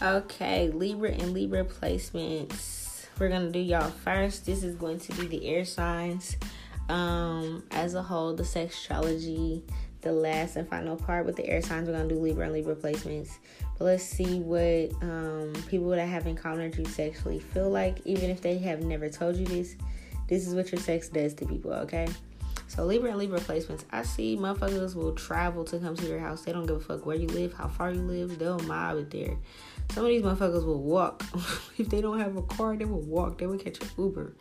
[0.00, 3.06] Okay, Libra and Libra placements.
[3.18, 4.46] We're gonna do y'all first.
[4.46, 6.36] This is going to be the air signs.
[6.88, 9.64] Um, as a whole, the sexuality,
[10.02, 11.88] the last and final part with the air signs.
[11.88, 13.38] We're gonna do Libra and Libra placements.
[13.76, 18.40] But let's see what um, people that have encountered you sexually feel like, even if
[18.40, 19.74] they have never told you this.
[20.28, 22.06] This is what your sex does to people, okay?
[22.68, 26.42] So Libra and Libra placements, I see motherfuckers will travel to come to your house.
[26.42, 28.38] They don't give a fuck where you live, how far you live.
[28.38, 29.36] They'll mob it there.
[29.90, 31.24] Some of these motherfuckers will walk.
[31.78, 33.38] if they don't have a car, they will walk.
[33.38, 34.34] They will catch an Uber.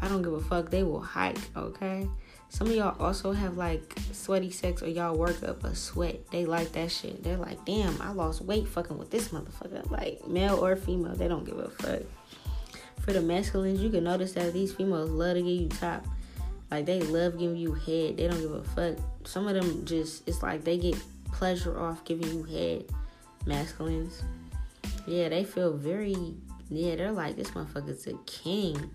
[0.00, 0.70] I don't give a fuck.
[0.70, 2.08] They will hike, okay?
[2.48, 6.30] Some of y'all also have like sweaty sex or y'all work up a sweat.
[6.30, 7.22] They like that shit.
[7.22, 9.90] They're like, damn, I lost weight fucking with this motherfucker.
[9.90, 12.02] Like, male or female, they don't give a fuck.
[13.00, 16.04] For the masculines, you can notice that these females love to give you top.
[16.70, 18.16] Like they love giving you head.
[18.16, 18.96] They don't give a fuck.
[19.24, 20.96] Some of them just it's like they get
[21.32, 22.84] pleasure off giving you head.
[23.44, 24.22] Masculines.
[25.06, 26.34] Yeah, they feel very
[26.68, 28.90] yeah, they're like this motherfucker's a king.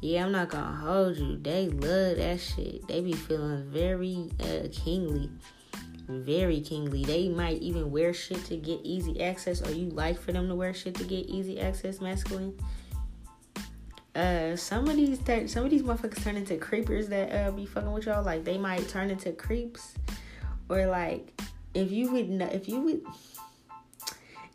[0.00, 1.36] Yeah, I'm not gonna hold you.
[1.36, 2.86] They love that shit.
[2.86, 5.30] They be feeling very uh, kingly.
[6.08, 7.04] Very kingly.
[7.04, 10.54] They might even wear shit to get easy access, or you like for them to
[10.54, 12.56] wear shit to get easy access, masculine
[14.18, 17.64] uh some of these th- some of these motherfuckers turn into creepers that uh be
[17.64, 19.94] fucking with y'all like they might turn into creeps
[20.68, 21.40] or like
[21.74, 23.02] if you would know if you would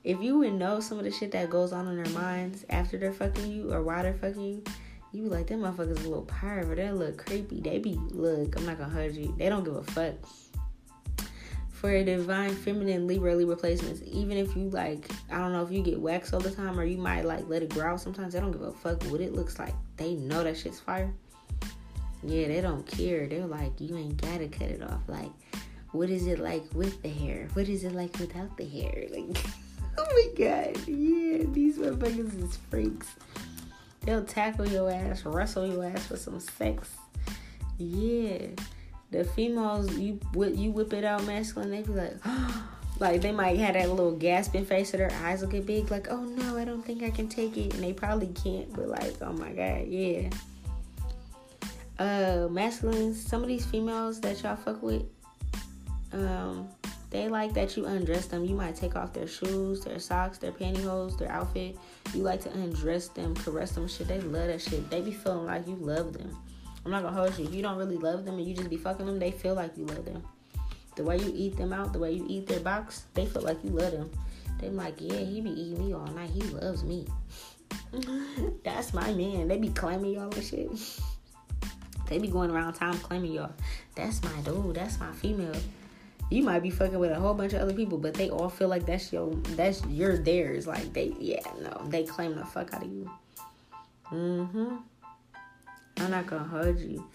[0.04, 2.98] if you would know some of the shit that goes on in their minds after
[2.98, 4.64] they're fucking you or while they're fucking you
[5.12, 8.66] you be like them motherfuckers a little pervert they look creepy they be look i'm
[8.66, 10.16] not gonna hurt you they don't give a fuck
[11.84, 15.70] for a divine feminine Libra Libra placements, even if you like, I don't know if
[15.70, 18.40] you get waxed all the time or you might like let it grow sometimes, they
[18.40, 19.74] don't give a fuck what it looks like.
[19.98, 21.14] They know that shit's fire.
[22.24, 23.28] Yeah, they don't care.
[23.28, 25.02] They're like, you ain't gotta cut it off.
[25.08, 25.30] Like,
[25.92, 27.50] what is it like with the hair?
[27.52, 29.04] What is it like without the hair?
[29.12, 29.44] Like,
[29.98, 33.16] oh my god, yeah, these motherfuckers is freaks.
[34.02, 36.90] They'll tackle your ass, wrestle your ass for some sex.
[37.78, 38.48] Yeah
[39.14, 42.18] the females you you whip it out masculine, they be like,
[43.00, 46.10] like they might have that little gasping face, so their eyes will get big, like,
[46.10, 49.16] oh no, I don't think I can take it, and they probably can't, but like,
[49.22, 50.30] oh my god, yeah.
[52.00, 55.04] Uh, masculines, some of these females that y'all fuck with,
[56.12, 56.68] um,
[57.14, 58.44] they like that you undress them.
[58.44, 61.78] You might take off their shoes, their socks, their pantyhose, their outfit.
[62.12, 64.08] You like to undress them, caress them, shit.
[64.08, 64.90] They love that shit.
[64.90, 66.36] They be feeling like you love them.
[66.84, 67.46] I'm not gonna hold you.
[67.46, 69.78] If you don't really love them and you just be fucking them, they feel like
[69.78, 70.24] you love them.
[70.96, 73.64] The way you eat them out, the way you eat their box, they feel like
[73.64, 74.10] you love them.
[74.60, 76.32] They like, yeah, he be eating me all night.
[76.32, 77.06] He loves me.
[78.64, 79.48] That's my man.
[79.48, 80.72] They be claiming y'all and shit.
[82.08, 83.54] they be going around town claiming y'all.
[83.94, 84.76] That's my dude.
[84.76, 85.56] That's my female.
[86.30, 88.68] You might be fucking with a whole bunch of other people, but they all feel
[88.68, 90.66] like that's your that's your theirs.
[90.66, 93.12] Like they yeah, no, they claim the fuck out of you.
[94.12, 94.76] Mm-hmm.
[95.98, 97.08] I'm not gonna hold you.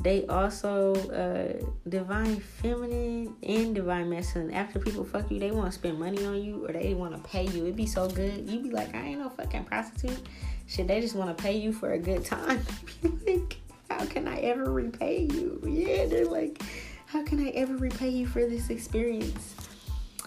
[0.00, 4.50] They also uh, divine feminine and divine masculine.
[4.50, 7.28] After people fuck you, they want to spend money on you or they want to
[7.28, 7.64] pay you.
[7.64, 8.48] It'd be so good.
[8.48, 10.26] You'd be like, I ain't no fucking prostitute.
[10.66, 12.64] Shit, they just want to pay you for a good time.
[13.26, 13.58] like,
[13.90, 15.60] how can I ever repay you?
[15.68, 16.62] Yeah, they're like,
[17.10, 19.56] how can I ever repay you for this experience?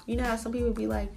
[0.05, 1.09] You know how some people be like,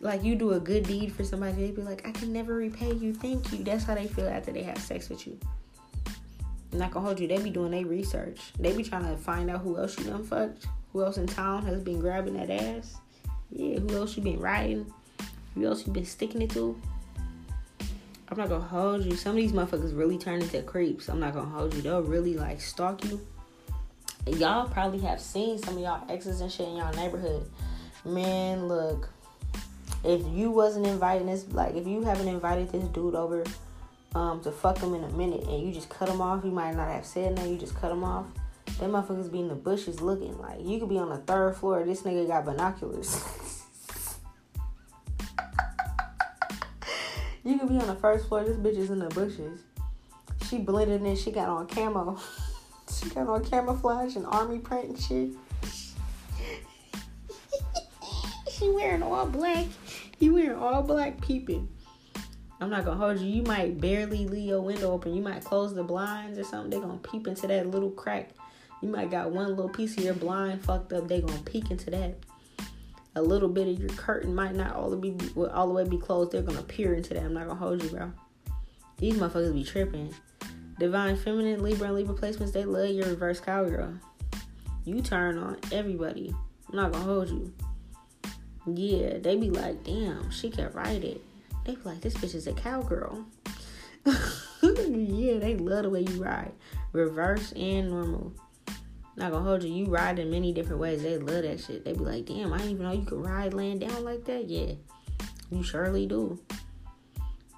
[0.00, 2.92] like you do a good deed for somebody, they be like, I can never repay
[2.92, 3.14] you.
[3.14, 3.62] Thank you.
[3.62, 5.38] That's how they feel after they have sex with you.
[6.72, 7.28] I'm not gonna hold you.
[7.28, 8.40] They be doing their research.
[8.58, 10.66] They be trying to find out who else you done fucked.
[10.92, 12.96] Who else in town has been grabbing that ass.
[13.52, 14.92] Yeah, who else you been riding.
[15.54, 16.76] Who else you been sticking it to.
[18.28, 19.14] I'm not gonna hold you.
[19.14, 21.08] Some of these motherfuckers really turn into creeps.
[21.08, 21.82] I'm not gonna hold you.
[21.82, 23.24] They'll really like stalk you.
[24.26, 27.50] Y'all probably have seen some of y'all exes and shit in y'all neighborhood.
[28.04, 29.08] Man, look.
[30.04, 33.44] If you wasn't inviting this, like if you haven't invited this dude over
[34.14, 36.44] um, to fuck them in a minute and you just cut them off.
[36.44, 38.26] You might not have said nothing, you just cut them off.
[38.78, 41.84] Them motherfuckers be in the bushes looking like you could be on the third floor.
[41.84, 43.22] This nigga got binoculars.
[47.44, 48.44] you could be on the first floor.
[48.44, 49.60] This bitch is in the bushes.
[50.48, 51.16] She blended in.
[51.16, 52.18] She got on camo.
[53.02, 55.30] she got on camouflage and army print and shit.
[58.50, 59.66] she wearing all black.
[60.18, 61.68] He wearing all black peeping.
[62.60, 63.26] I'm not gonna hold you.
[63.26, 65.14] You might barely leave your window open.
[65.14, 66.70] You might close the blinds or something.
[66.70, 68.30] They gonna peep into that little crack.
[68.80, 71.08] You might got one little piece of your blind fucked up.
[71.08, 72.18] They gonna peek into that.
[73.16, 75.98] A little bit of your curtain might not all the be all the way be
[75.98, 76.30] closed.
[76.30, 77.24] They're gonna peer into that.
[77.24, 78.12] I'm not gonna hold you, bro.
[78.98, 80.14] These motherfuckers be tripping.
[80.78, 82.52] Divine feminine Libra and Libra placements.
[82.52, 83.94] They love your reverse cowgirl.
[84.84, 86.34] You turn on everybody.
[86.68, 87.52] I'm not gonna hold you.
[88.66, 91.20] Yeah, they be like, damn, she can ride it.
[91.64, 93.24] They be like, this bitch is a cowgirl.
[94.04, 96.52] yeah, they love the way you ride.
[96.92, 98.32] Reverse and normal.
[99.16, 99.72] Not gonna hold you.
[99.72, 101.02] You ride in many different ways.
[101.02, 101.84] They love that shit.
[101.84, 104.48] They be like, damn, I didn't even know you could ride laying down like that.
[104.48, 104.72] Yeah,
[105.50, 106.40] you surely do.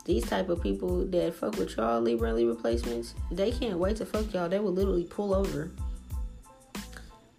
[0.04, 3.96] These type of people that fuck with y'all Libra and Libra placements, they can't wait
[3.96, 4.48] to fuck y'all.
[4.48, 5.70] They will literally pull over.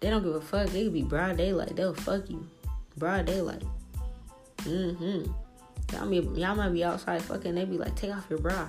[0.00, 0.68] They don't give a fuck.
[0.68, 1.76] They could be broad daylight.
[1.76, 2.46] They'll fuck you.
[2.96, 3.62] Broad daylight.
[4.58, 5.30] Mm-hmm.
[5.92, 7.54] Y'all, be, y'all might be outside fucking.
[7.54, 8.66] They be like, take off your bra.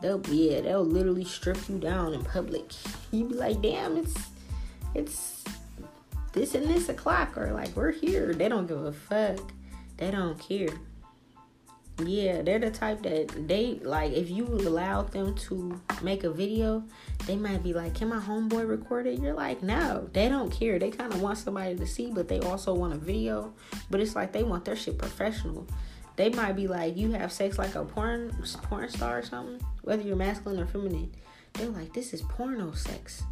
[0.00, 2.72] They'll yeah, they'll literally strip you down in public.
[3.12, 4.14] You be like, damn, it's
[4.94, 5.42] it's
[6.32, 8.32] this and this o'clock, or like we're here.
[8.32, 9.40] They don't give a fuck.
[9.96, 10.68] They don't care.
[12.06, 14.12] Yeah, they're the type that they like.
[14.12, 16.84] If you allow them to make a video,
[17.26, 20.78] they might be like, "Can my homeboy record it?" You're like, "No." They don't care.
[20.78, 23.52] They kind of want somebody to see, but they also want a video.
[23.90, 25.66] But it's like they want their shit professional.
[26.16, 28.32] They might be like, "You have sex like a porn
[28.62, 31.12] porn star or something." Whether you're masculine or feminine,
[31.54, 33.22] they're like, "This is porno sex."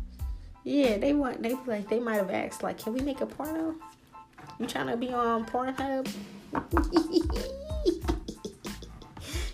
[0.64, 1.42] Yeah, they want.
[1.42, 3.74] They like they might have asked like, "Can we make a porno?"
[4.58, 6.10] You trying to be on Pornhub?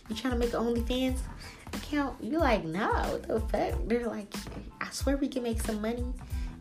[0.08, 1.18] you trying to make an OnlyFans
[1.72, 2.22] account?
[2.22, 3.80] You like, no, what the fuck?
[3.86, 4.32] They're like,
[4.80, 6.04] I swear we can make some money.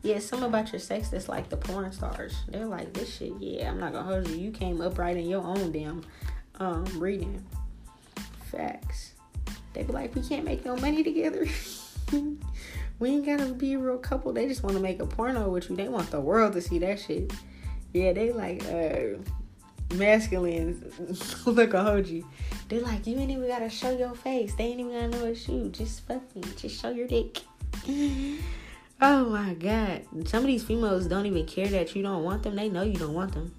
[0.02, 2.36] Yeah, something about your sex that's like the porn stars.
[2.50, 4.36] They're like, this shit, yeah, I'm not gonna hold you.
[4.36, 6.04] You came up right in your own damn
[6.60, 7.44] um reading.
[8.52, 9.14] Facts.
[9.74, 11.48] They be like, we can't make no money together.
[13.00, 14.34] we ain't gotta be a real couple.
[14.34, 15.76] They just wanna make a porno with you.
[15.76, 17.34] They want the world to see that shit.
[17.94, 19.20] Yeah, they like uh
[19.96, 20.92] masculine
[21.46, 22.24] look a hoji.
[22.70, 24.54] They like you ain't even gotta show your face.
[24.56, 25.70] They ain't even gotta know it's you.
[25.70, 27.42] Just fucking just show your dick.
[29.02, 30.04] oh my god.
[30.28, 32.56] Some of these females don't even care that you don't want them.
[32.56, 33.54] They know you don't want them.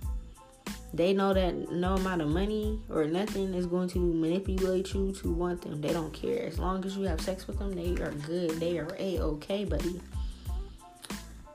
[0.94, 5.32] They know that no amount of money or nothing is going to manipulate you to
[5.32, 5.80] want them.
[5.80, 6.46] They don't care.
[6.46, 8.50] As long as you have sex with them, they are good.
[8.60, 10.00] They are a okay, buddy.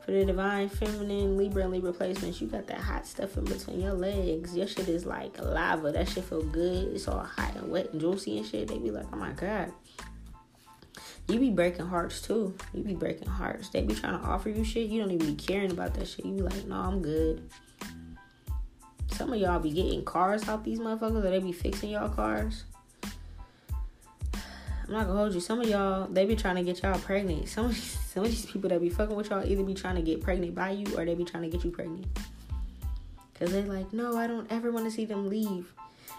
[0.09, 3.79] For the divine feminine Libra and Libra placements, you got that hot stuff in between
[3.79, 4.57] your legs.
[4.57, 5.91] Your shit is like lava.
[5.91, 6.95] That shit feel good.
[6.95, 8.69] It's all hot and wet and juicy and shit.
[8.69, 9.71] They be like, oh my god.
[11.27, 12.55] You be breaking hearts too.
[12.73, 13.69] You be breaking hearts.
[13.69, 14.89] They be trying to offer you shit.
[14.89, 16.25] You don't even be caring about that shit.
[16.25, 17.47] You be like, no, I'm good.
[19.11, 22.63] Some of y'all be getting cars out these motherfuckers, or they be fixing y'all cars.
[24.89, 25.39] I'm not gonna hold you.
[25.39, 27.47] Some of y'all, they be trying to get y'all pregnant.
[27.47, 29.95] Some of these, some of these people that be fucking with y'all either be trying
[29.95, 32.07] to get pregnant by you or they be trying to get you pregnant.
[33.37, 35.71] Cause they like, no, I don't ever want to see them leave.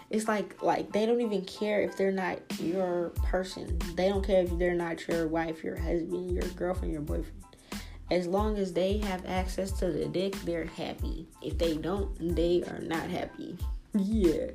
[0.09, 3.77] It's like like they don't even care if they're not your person.
[3.95, 7.43] They don't care if they're not your wife, your husband, your girlfriend, your boyfriend.
[8.09, 11.27] As long as they have access to the dick, they're happy.
[11.41, 13.57] If they don't, they are not happy.
[13.93, 14.51] yeah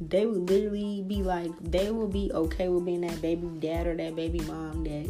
[0.00, 3.94] they would literally be like, they will be okay with being that baby dad or
[3.96, 5.08] that baby mom that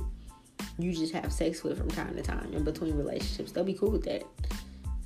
[0.79, 3.53] you just have sex with from time to time in between relationships.
[3.53, 4.25] They'll be cool with that.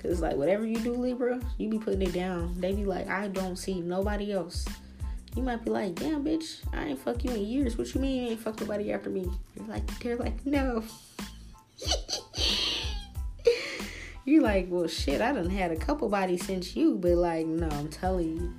[0.03, 2.55] Cause like whatever you do, Libra, you be putting it down.
[2.61, 4.65] They be like, I don't see nobody else.
[5.35, 7.77] You might be like, damn bitch, I ain't fuck you in years.
[7.77, 9.29] What you mean you ain't fuck nobody after me?
[9.57, 10.83] You're like, they're like, no.
[14.25, 17.69] You're like, well shit, I done had a couple bodies since you, but like, no,
[17.69, 18.55] I'm telling you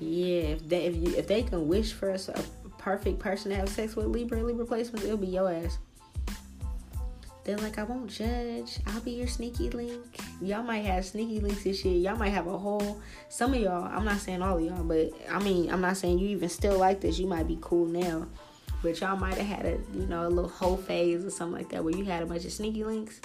[0.00, 3.56] yeah, if they if you if they can wish for a, a perfect person to
[3.56, 5.78] have sex with Libra and Libra placements, it'll be your ass.
[7.44, 8.78] They're like, I won't judge.
[8.86, 10.20] I'll be your sneaky link.
[10.40, 11.96] Y'all might have sneaky links and shit.
[11.96, 13.00] Y'all might have a whole.
[13.28, 16.20] Some of y'all, I'm not saying all of y'all, but I mean, I'm not saying
[16.20, 17.18] you even still like this.
[17.18, 18.28] You might be cool now,
[18.80, 21.70] but y'all might have had a, you know, a little whole phase or something like
[21.70, 23.20] that where you had a bunch of sneaky links.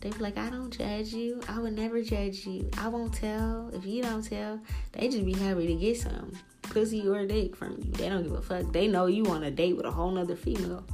[0.00, 1.42] They be like, I don't judge you.
[1.46, 2.70] I would never judge you.
[2.78, 3.70] I won't tell.
[3.74, 4.58] If you don't tell,
[4.92, 7.92] they just be happy to get some pussy or dick from you.
[7.92, 8.72] They don't give a fuck.
[8.72, 10.84] They know you on a date with a whole nother female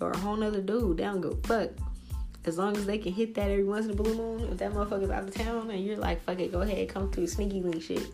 [0.00, 0.98] or a whole nother dude.
[0.98, 1.70] They don't a fuck.
[2.44, 4.72] As long as they can hit that every once in a blue moon, if that
[4.72, 7.82] motherfucker's out of town and you're like, fuck it, go ahead, come through sneaky link
[7.82, 8.06] shit.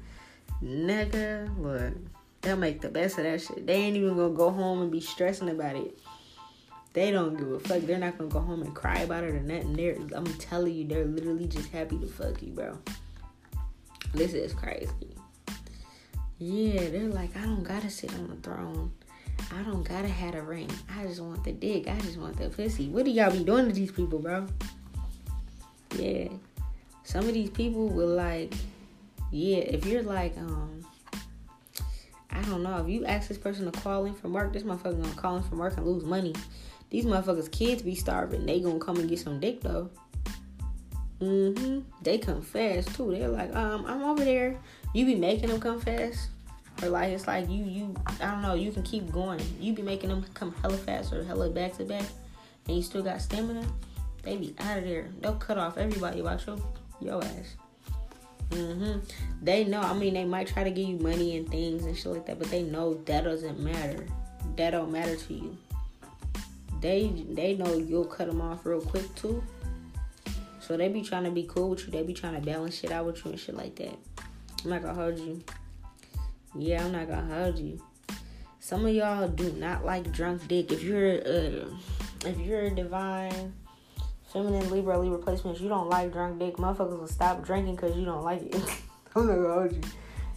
[0.62, 1.92] Nigga, look,
[2.40, 3.66] they'll make the best of that shit.
[3.66, 5.99] They ain't even gonna go home and be stressing about it.
[6.94, 7.82] They don't give a fuck.
[7.82, 9.74] They're not gonna go home and cry about it or nothing.
[9.74, 12.78] They're I'm telling you, they're literally just happy to fuck you, bro.
[14.14, 15.16] This is crazy.
[16.38, 18.92] Yeah, they're like, I don't gotta sit on the throne.
[19.52, 20.70] I don't gotta have a ring.
[20.96, 21.88] I just want the dick.
[21.88, 22.88] I just want the pussy.
[22.88, 24.46] What do y'all be doing to these people, bro?
[25.96, 26.28] Yeah.
[27.02, 28.54] Some of these people will like,
[29.32, 30.80] yeah, if you're like, um,
[32.30, 35.02] I don't know, if you ask this person to call in from work, this motherfucker
[35.02, 36.34] gonna call in from work and lose money.
[36.94, 38.46] These motherfuckers' kids be starving.
[38.46, 39.90] They gonna come and get some dick though.
[41.18, 41.80] Mm-hmm.
[42.02, 43.10] They confess too.
[43.10, 44.56] They're like, um, I'm over there.
[44.94, 46.28] You be making them confess.
[46.80, 49.40] Or like it's like you you I don't know, you can keep going.
[49.58, 52.04] You be making them come hella fast or hella back to back
[52.68, 53.66] and you still got stamina,
[54.22, 55.08] they be out of there.
[55.20, 56.58] They'll cut off everybody about your
[57.00, 57.56] your ass.
[58.50, 59.00] Mm-hmm.
[59.42, 59.80] They know.
[59.80, 62.38] I mean, they might try to give you money and things and shit like that,
[62.38, 64.06] but they know that doesn't matter.
[64.54, 65.58] That don't matter to you.
[66.84, 69.42] They they know you'll cut them off real quick too.
[70.60, 71.90] So they be trying to be cool with you.
[71.90, 73.98] They be trying to balance shit out with you and shit like that.
[74.62, 75.42] I'm not gonna hold you.
[76.54, 77.82] Yeah, I'm not gonna hold you.
[78.60, 80.72] Some of y'all do not like drunk dick.
[80.72, 81.70] If you're uh,
[82.26, 83.54] if you're a divine
[84.30, 88.04] feminine Libra Libra placements, you don't like drunk dick, motherfuckers will stop drinking because you
[88.04, 88.56] don't like it.
[89.16, 89.80] I'm not gonna hold you.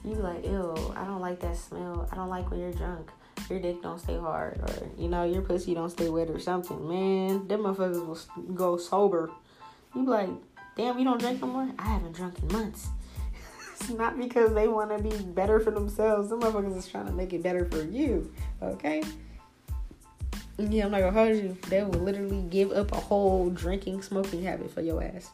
[0.05, 2.07] You like, ew, I don't like that smell.
[2.09, 3.11] I don't like when you're drunk.
[3.49, 6.87] Your dick don't stay hard, or you know, your pussy don't stay wet, or something.
[6.87, 9.31] Man, them motherfuckers will go sober.
[9.95, 10.29] You be like,
[10.75, 11.69] damn, you don't drink no more.
[11.79, 12.89] I haven't drunk in months.
[13.79, 16.29] it's not because they want to be better for themselves.
[16.29, 18.33] Them motherfuckers is trying to make it better for you.
[18.61, 19.01] Okay.
[20.57, 21.57] Yeah, I'm not gonna hold you.
[21.69, 25.29] They will literally give up a whole drinking, smoking habit for your ass.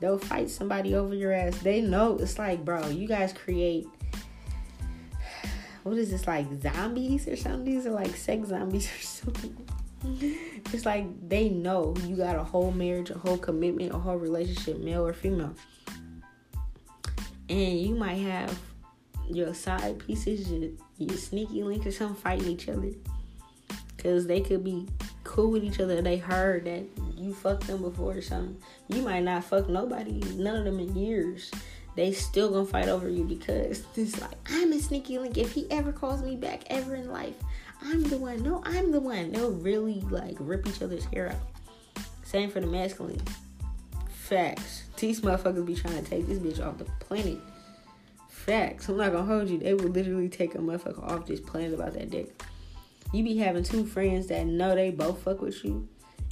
[0.00, 1.56] They'll fight somebody over your ass.
[1.58, 3.86] They know it's like, bro, you guys create
[5.84, 7.64] what is this like zombies or something?
[7.64, 9.56] These are like sex zombies or something.
[10.72, 14.78] It's like they know you got a whole marriage, a whole commitment, a whole relationship,
[14.80, 15.54] male or female.
[17.48, 18.58] And you might have
[19.30, 22.90] your side pieces, your, your sneaky links or something fighting each other
[23.96, 24.86] because they could be
[25.22, 26.00] cool with each other.
[26.00, 26.84] They heard that
[27.16, 28.56] you fucked them before or something.
[28.88, 31.50] You might not fuck nobody, none of them in years.
[31.96, 35.38] They still gonna fight over you because it's like I'm a sneaky link.
[35.38, 37.34] If he ever calls me back ever in life,
[37.82, 38.42] I'm the one.
[38.42, 39.32] No, I'm the one.
[39.32, 42.04] They'll really like rip each other's hair out.
[42.24, 43.22] Same for the masculine.
[44.08, 44.84] Facts.
[44.96, 47.38] These motherfuckers be trying to take this bitch off the planet.
[48.28, 48.88] Facts.
[48.88, 49.58] I'm not gonna hold you.
[49.58, 52.34] They will literally take a motherfucker off this planet about that dick
[53.14, 55.88] you be having two friends that know they both fuck with you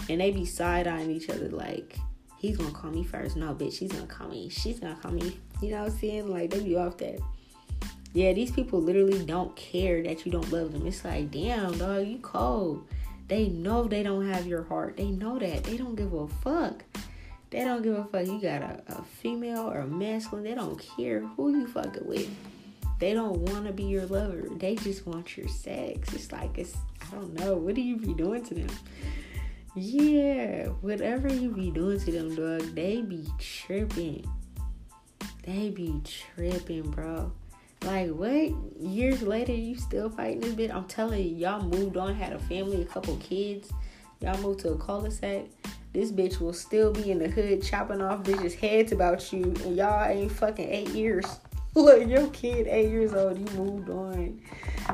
[0.08, 1.96] and they be side eyeing each other like
[2.42, 3.36] he's gonna call me first.
[3.36, 4.50] No, bitch, she's gonna call me.
[4.50, 5.38] She's gonna call me.
[5.62, 6.30] You know what I'm saying?
[6.30, 7.18] Like they be off that.
[8.12, 10.86] Yeah, these people literally don't care that you don't love them.
[10.86, 12.86] It's like, damn, dog, you cold.
[13.28, 14.98] They know they don't have your heart.
[14.98, 15.64] They know that.
[15.64, 16.84] They don't give a fuck.
[17.48, 18.26] They don't give a fuck.
[18.26, 20.44] You got a, a female or a masculine.
[20.44, 22.28] They don't care who you fucking with
[23.02, 24.44] they don't want to be your lover.
[24.48, 26.14] They just want your sex.
[26.14, 27.56] It's like it's I don't know.
[27.56, 28.68] What do you be doing to them?
[29.74, 34.30] Yeah, whatever you be doing to them, dog, they be tripping.
[35.44, 37.32] They be tripping, bro.
[37.82, 38.52] Like what?
[38.78, 40.74] Years later, you still fighting this bitch?
[40.74, 43.72] I'm telling you, y'all moved on, had a family, a couple kids.
[44.20, 45.46] Y'all moved to a cul-de-sac.
[45.94, 49.74] This bitch will still be in the hood chopping off bitches' heads about you, and
[49.74, 51.24] y'all ain't fucking eight years.
[51.74, 54.40] Look, your kid, eight years old, you moved on.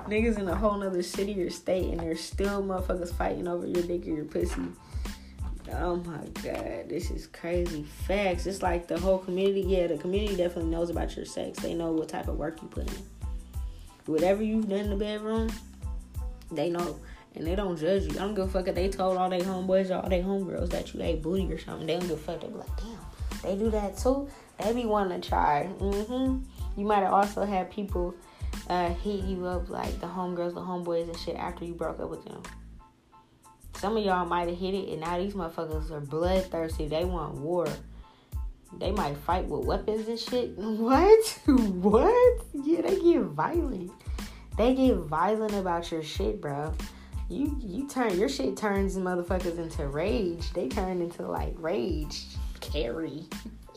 [0.06, 3.82] Niggas in a whole nother city or state, and there's still motherfuckers fighting over your
[3.82, 4.62] dick or your pussy.
[5.74, 7.82] Oh my god, this is crazy.
[8.06, 8.46] Facts.
[8.46, 9.62] It's like the whole community.
[9.62, 11.58] Yeah, the community definitely knows about your sex.
[11.58, 13.02] They know what type of work you put in.
[14.06, 15.50] Whatever you've done in the bedroom,
[16.50, 16.98] they know.
[17.34, 18.12] And they don't judge you.
[18.12, 20.70] I don't give a fuck if they told all their homeboys or all their homegirls
[20.70, 21.86] that you ate booty or something.
[21.86, 22.40] They don't give a fuck.
[22.40, 22.98] They be like, damn,
[23.42, 24.28] they do that too.
[24.58, 25.68] They be wanting to try.
[25.78, 26.57] Mm-hmm.
[26.78, 28.14] You might have also had people
[28.68, 32.08] uh, hit you up like the homegirls, the homeboys, and shit after you broke up
[32.08, 32.40] with them.
[33.74, 36.86] Some of y'all might have hit it, and now these motherfuckers are bloodthirsty.
[36.86, 37.66] They want war.
[38.78, 40.50] They might fight with weapons and shit.
[40.56, 41.40] What?
[41.46, 42.46] what?
[42.54, 43.90] Yeah, they get violent.
[44.56, 46.72] They get violent about your shit, bro.
[47.28, 50.52] You you turn your shit turns motherfuckers into rage.
[50.52, 52.24] They turn into like rage.
[52.60, 53.24] Carry.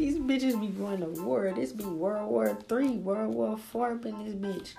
[0.00, 1.52] These bitches be going to war.
[1.54, 4.74] This be World War Three, World War Four in this bitch.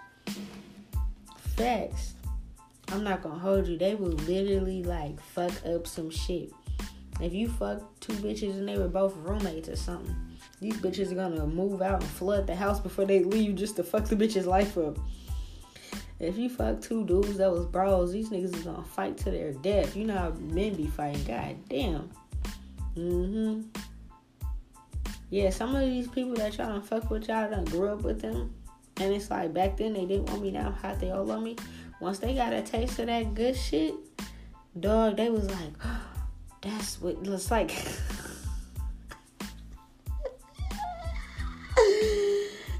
[1.55, 2.15] Facts.
[2.87, 3.77] I'm not gonna hold you.
[3.77, 6.51] They will literally like fuck up some shit.
[7.19, 10.15] If you fuck two bitches and they were both roommates or something,
[10.59, 13.83] these bitches are gonna move out and flood the house before they leave just to
[13.83, 14.97] fuck the bitch's life up.
[16.19, 19.53] If you fuck two dudes that was bros, these niggas is gonna fight to their
[19.53, 19.95] death.
[19.95, 21.23] You know how men be fighting.
[21.25, 22.09] God damn.
[22.97, 23.81] Mm-hmm
[25.31, 28.21] yeah, some of these people that y'all don't fuck with y'all done grew up with
[28.21, 28.53] them.
[28.97, 31.55] And it's like back then they didn't want me now hot they all love me.
[32.01, 33.93] Once they got a taste of that good shit,
[34.77, 36.03] dog, they was like, oh,
[36.61, 37.71] that's what looks like.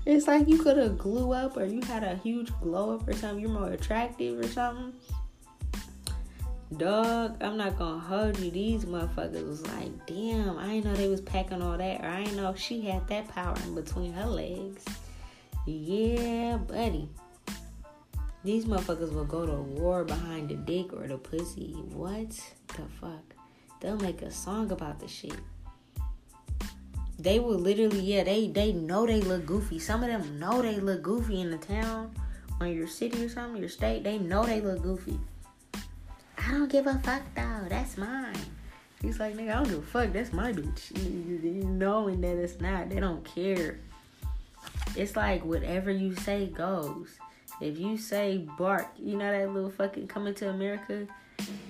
[0.05, 3.13] it's like you could have glue up or you had a huge glow up or
[3.13, 3.39] something.
[3.39, 4.91] You're more attractive or something.
[6.77, 8.49] Dog, I'm not gonna hold you.
[8.49, 12.23] These motherfuckers was like, damn, I didn't know they was packing all that, or I
[12.23, 14.85] didn't know she had that power in between her legs.
[15.65, 17.09] Yeah, buddy.
[18.43, 21.73] These motherfuckers will go to war behind the dick or the pussy.
[21.73, 23.35] What the fuck?
[23.81, 25.35] They'll make a song about the shit.
[27.19, 29.77] They will literally, yeah, they they know they look goofy.
[29.77, 32.15] Some of them know they look goofy in the town
[32.59, 34.03] or your city or something, your state.
[34.03, 35.19] They know they look goofy.
[36.47, 37.65] I don't give a fuck though.
[37.69, 38.35] That's mine.
[39.01, 40.13] He's like, nigga, I don't give a fuck.
[40.13, 40.95] That's my bitch.
[41.63, 43.79] Knowing that it's not, they don't care.
[44.95, 47.09] It's like whatever you say goes.
[47.59, 51.07] If you say bark, you know that little fucking coming to America?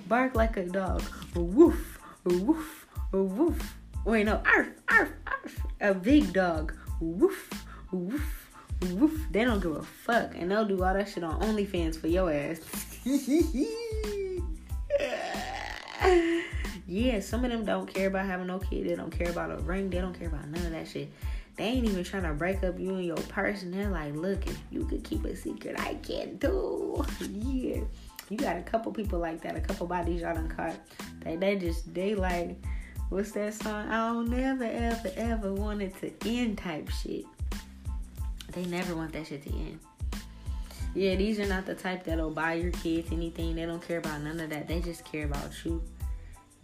[0.08, 1.04] Bark like a dog.
[1.36, 3.78] Woof, woof, woof.
[4.06, 5.62] Wait, no, arf, arf, arf.
[5.80, 6.74] A big dog.
[7.00, 7.50] Woof,
[7.92, 8.50] woof,
[8.94, 9.28] woof.
[9.32, 10.34] They don't give a fuck.
[10.36, 12.60] And they'll do all that shit on OnlyFans for your ass.
[16.88, 18.88] yeah, some of them don't care about having no kid.
[18.88, 19.90] They don't care about a ring.
[19.90, 21.10] They don't care about none of that shit.
[21.58, 23.72] They ain't even trying to break up you and your person.
[23.72, 27.06] They're like, look, if you could keep a secret, I can too.
[27.30, 27.82] yeah.
[28.30, 30.76] You got a couple people like that, a couple bodies y'all done caught.
[31.20, 32.56] They they just they like
[33.10, 33.90] what's that song?
[33.90, 37.26] I don't never ever ever want it to end type shit.
[38.54, 39.80] They never want that shit to end.
[40.94, 43.56] Yeah, these are not the type that'll buy your kids anything.
[43.56, 44.68] They don't care about none of that.
[44.68, 45.82] They just care about you.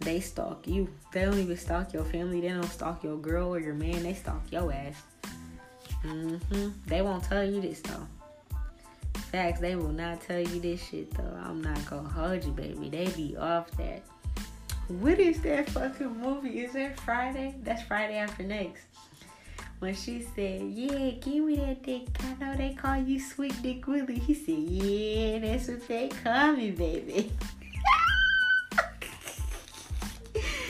[0.00, 0.88] They stalk you.
[1.12, 2.40] They don't even stalk your family.
[2.40, 4.02] They don't stalk your girl or your man.
[4.02, 5.02] They stalk your ass.
[6.04, 6.68] Mm-hmm.
[6.86, 8.06] They won't tell you this though.
[9.32, 11.38] Facts, they will not tell you this shit though.
[11.42, 12.90] I'm not gonna hold you, baby.
[12.90, 14.02] They be off that.
[14.88, 16.60] What is that fucking movie?
[16.60, 17.54] Is that Friday?
[17.62, 18.84] That's Friday after next
[19.78, 22.08] when she said, Yeah, give me that dick.
[22.20, 24.18] I know they call you Sweet Dick Willie.
[24.18, 27.30] He said, Yeah, that's what they call me, baby.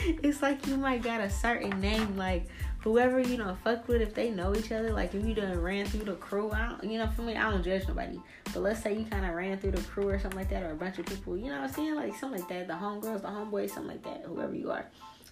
[0.23, 2.47] it's like you might got a certain name, like
[2.79, 4.91] whoever you know fuck with if they know each other.
[4.91, 7.49] Like if you done ran through the crew, I don't, you know, for me, I
[7.49, 8.19] don't judge nobody.
[8.45, 10.71] But let's say you kind of ran through the crew or something like that, or
[10.71, 12.67] a bunch of people, you know what I'm saying, like something like that.
[12.67, 14.23] The homegirls, the homeboys, something like that.
[14.25, 14.85] Whoever you are,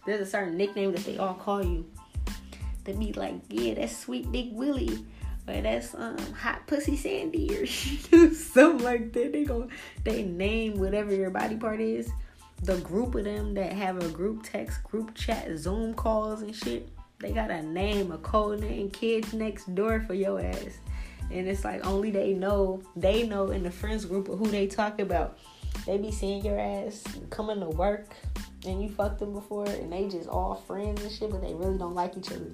[0.06, 1.86] there's a certain nickname that they all call you
[2.88, 5.06] to be like, yeah, that's Sweet Dick Willie.
[5.48, 7.66] Or that's um hot pussy Sandy or
[8.34, 9.32] something like that.
[9.32, 9.70] They go
[10.04, 12.10] they name whatever your body part is.
[12.64, 16.90] The group of them that have a group text, group chat, Zoom calls and shit.
[17.20, 20.80] They got a name, a code name, kids next door for your ass.
[21.32, 24.68] And it's like only they know, they know in the friends group of who they
[24.68, 25.38] talk about.
[25.86, 28.08] They be seeing your ass coming to work
[28.66, 31.78] and you fucked them before and they just all friends and shit, but they really
[31.78, 32.52] don't like each other.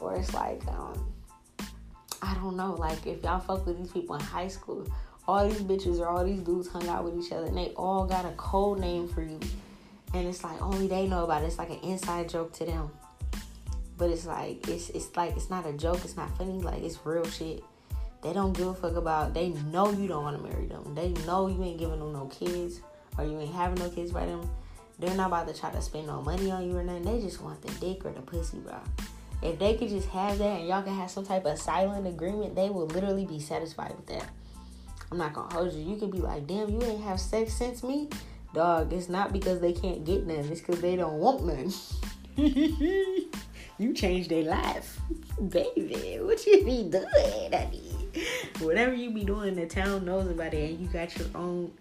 [0.00, 1.12] Or it's like, um,
[2.22, 4.86] I don't know, like if y'all fuck with these people in high school,
[5.26, 8.06] all these bitches or all these dudes hung out with each other and they all
[8.06, 9.38] got a code name for you.
[10.14, 11.46] And it's like only they know about it.
[11.46, 12.90] It's like an inside joke to them.
[13.98, 17.04] But it's like it's it's like it's not a joke, it's not funny, like it's
[17.04, 17.62] real shit.
[18.22, 20.94] They don't give a fuck about they know you don't want to marry them.
[20.94, 22.80] They know you ain't giving them no kids
[23.16, 24.48] or you ain't having no kids by them.
[24.98, 27.04] They're not about to try to spend no money on you or nothing.
[27.04, 28.74] They just want the dick or the pussy, bro.
[29.40, 32.56] If they could just have that and y'all can have some type of silent agreement,
[32.56, 34.28] they will literally be satisfied with that.
[35.12, 35.82] I'm not gonna hold you.
[35.82, 38.08] You could be like, damn, you ain't have sex since me.
[38.52, 41.72] Dog, it's not because they can't get none, it's because they don't want none.
[43.78, 45.00] you changed their life.
[45.48, 47.94] Baby, what you be doing, honey?
[48.58, 51.72] Whatever you be doing, the town knows about it, and you got your own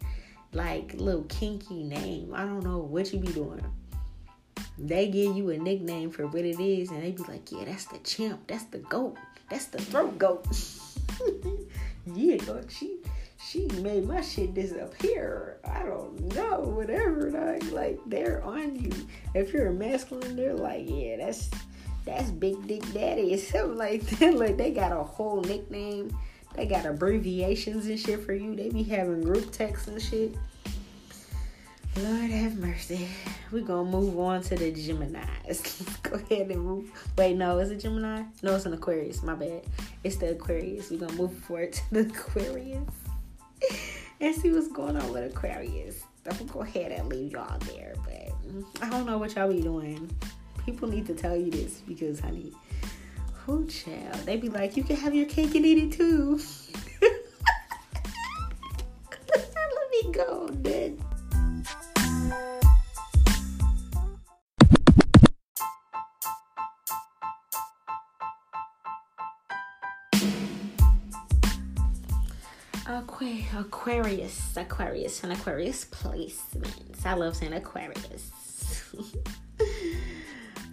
[0.54, 2.34] like little kinky name.
[2.34, 3.64] I don't know what you be doing.
[4.78, 7.86] They give you a nickname for what it is, and they be like, "Yeah, that's
[7.86, 8.42] the champ.
[8.48, 9.18] That's the goat.
[9.50, 10.46] That's the throat goat."
[12.06, 12.38] yeah,
[12.70, 13.00] she
[13.40, 15.58] she made my shit disappear.
[15.64, 17.32] I don't know, whatever.
[17.32, 18.92] Like, like they're on you.
[19.34, 21.50] If you're a masculine, they're like, "Yeah, that's
[22.08, 24.34] that's Big Dick Daddy," something like that.
[24.34, 26.18] Like they got a whole nickname
[26.58, 28.56] they got abbreviations and shit for you.
[28.56, 30.36] They be having group texts and shit.
[31.96, 33.08] Lord have mercy.
[33.52, 36.02] we gonna move on to the Geminis.
[36.04, 36.92] go ahead and move.
[37.16, 38.24] Wait, no, is it Gemini?
[38.42, 39.22] No, it's an Aquarius.
[39.22, 39.62] My bad.
[40.04, 40.90] It's the Aquarius.
[40.90, 42.90] we gonna move forward to the Aquarius
[44.20, 46.02] and see what's going on with Aquarius.
[46.26, 49.62] I'm gonna go ahead and leave y'all there, but I don't know what y'all be
[49.62, 50.10] doing.
[50.68, 52.52] People need to tell you this because, honey,
[53.46, 54.18] who child?
[54.26, 56.42] They be like, you can have your cake and eat it too.
[59.34, 61.02] Let me go, then.
[73.56, 77.06] Aquarius, Aquarius, and Aquarius placements.
[77.06, 78.47] I love saying Aquarius.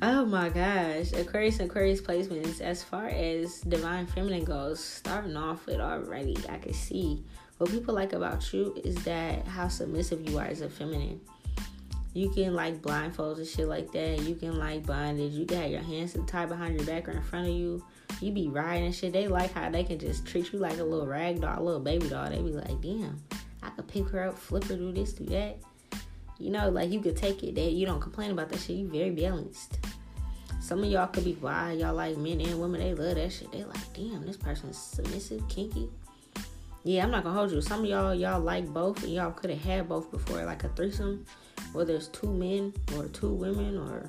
[0.06, 2.60] Oh my gosh, Aquarius and Aquarius placements.
[2.60, 7.24] As far as divine feminine goes, starting off with already, I can see
[7.56, 11.20] what people like about you is that how submissive you are as a feminine.
[12.12, 14.20] You can like blindfolds and shit like that.
[14.20, 15.32] You can like bondage.
[15.32, 17.82] You can have your hands tied behind your back or in front of you.
[18.20, 19.14] You be riding and shit.
[19.14, 21.80] They like how they can just treat you like a little rag doll, a little
[21.80, 22.28] baby doll.
[22.28, 23.22] They be like, damn,
[23.62, 25.56] I could pick her up, flip her, do this, do that.
[26.38, 27.54] You know, like you could take it.
[27.54, 28.76] That you don't complain about that shit.
[28.76, 29.78] You very balanced.
[30.64, 31.78] Some of y'all could be wild.
[31.78, 32.80] Y'all like men and women.
[32.80, 33.52] They love that shit.
[33.52, 35.90] They like, damn, this person's submissive, kinky.
[36.84, 37.60] Yeah, I'm not gonna hold you.
[37.60, 40.68] Some of y'all, y'all like both, and y'all could have had both before, like a
[40.70, 41.24] threesome
[41.74, 44.08] whether it's two men or two women or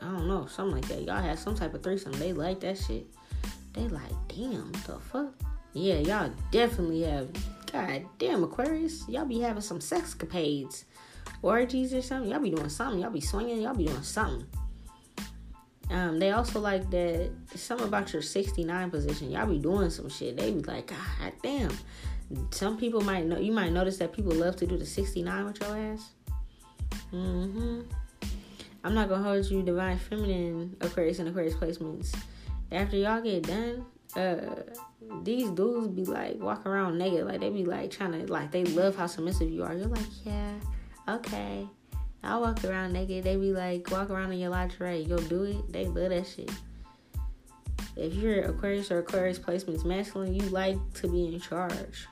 [0.00, 1.02] I don't know, something like that.
[1.02, 2.12] Y'all had some type of threesome.
[2.12, 3.06] They like that shit.
[3.72, 5.32] They like, damn, the fuck?
[5.72, 7.28] Yeah, y'all definitely have.
[7.72, 10.84] God damn, Aquarius, y'all be having some sex capades,
[11.42, 12.30] orgies or something.
[12.30, 13.00] Y'all be doing something.
[13.00, 13.60] Y'all be swinging.
[13.60, 14.46] Y'all be doing something.
[15.90, 19.30] Um, they also like that some about your 69 position.
[19.30, 20.36] Y'all be doing some shit.
[20.36, 21.72] They be like, God damn.
[22.50, 23.38] Some people might know.
[23.38, 26.10] You might notice that people love to do the 69 with your ass.
[27.12, 27.80] Mm-hmm.
[28.84, 32.14] I'm not gonna hold you divine feminine Aquarius and Aquarius placements.
[32.70, 34.62] After y'all get done, uh
[35.22, 38.64] these dudes be like walk around naked, like they be like trying to like they
[38.64, 39.74] love how submissive you are.
[39.74, 40.54] You're like, yeah,
[41.08, 41.66] okay.
[42.22, 43.24] I'll walk around naked.
[43.24, 45.00] They be like, walk around in your lingerie.
[45.00, 45.72] You'll do it.
[45.72, 46.50] They love that shit.
[47.96, 52.06] If you're Aquarius or Aquarius placements masculine, you like to be in charge.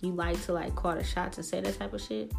[0.00, 2.32] You like to like call the shots and say that type of shit.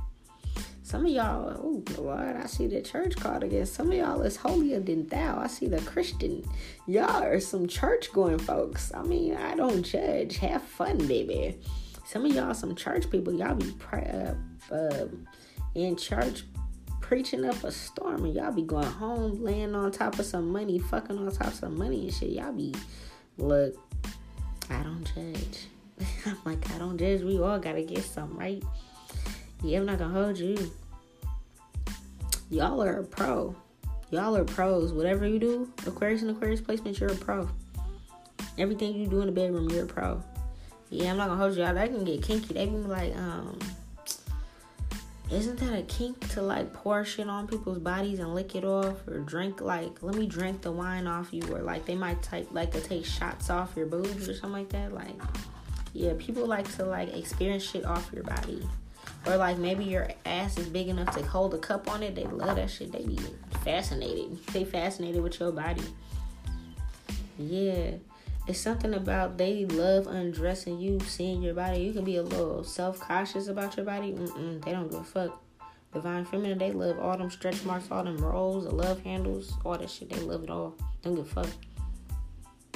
[0.83, 3.65] Some of y'all, oh Lord, I see the church card again.
[3.65, 5.39] Some of y'all is holier than thou.
[5.39, 6.43] I see the Christian.
[6.85, 8.93] Y'all are some church going folks.
[8.93, 10.37] I mean, I don't judge.
[10.37, 11.57] Have fun, baby.
[12.05, 14.33] Some of y'all, some church people, y'all be uh,
[14.71, 15.07] uh,
[15.73, 16.43] in church
[17.13, 20.79] preaching up a storm, and y'all be going home, laying on top of some money,
[20.79, 22.31] fucking on top of some money and shit.
[22.31, 22.73] Y'all be,
[23.37, 23.75] look,
[24.71, 25.67] I don't judge.
[26.25, 27.21] I'm like, I don't judge.
[27.21, 28.63] We all gotta get some right?
[29.61, 30.71] Yeah, I'm not gonna hold you.
[32.49, 33.55] Y'all are a pro.
[34.09, 34.91] Y'all are pros.
[34.91, 37.47] Whatever you do, Aquarius and Aquarius placement, you're a pro.
[38.57, 40.23] Everything you do in the bedroom, you're a pro.
[40.89, 41.75] Yeah, I'm not gonna hold you y'all.
[41.75, 42.55] That can get kinky.
[42.55, 43.59] They be like, um,
[45.31, 49.07] isn't that a kink to like pour shit on people's bodies and lick it off
[49.07, 52.47] or drink like let me drink the wine off you or like they might type
[52.51, 55.15] like to take shots off your boobs or something like that like
[55.93, 58.67] yeah people like to like experience shit off your body
[59.25, 62.15] or like maybe your ass is big enough to hold a cup on it.
[62.15, 62.91] They love that shit.
[62.91, 63.17] They be
[63.63, 64.45] fascinated.
[64.47, 65.83] They fascinated with your body.
[67.37, 67.91] Yeah.
[68.45, 71.79] It's something about they love undressing you, seeing your body.
[71.79, 74.11] You can be a little self cautious about your body.
[74.11, 75.41] Mm-mm, they don't give a fuck.
[75.93, 79.77] Divine Feminine, they love all them stretch marks, all them rolls, the love handles, all
[79.77, 80.09] that shit.
[80.09, 80.75] They love it all.
[81.03, 81.49] Don't give a fuck.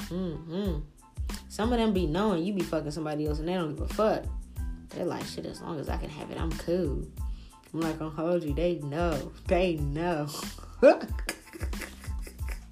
[0.08, 0.78] Mm-hmm.
[1.48, 3.94] Some of them be knowing you be fucking somebody else and they don't give a
[3.94, 4.24] fuck.
[4.90, 7.06] They're like, shit, as long as I can have it, I'm cool.
[7.74, 8.54] I'm like, I'm hold you.
[8.54, 9.32] They know.
[9.46, 10.28] They know.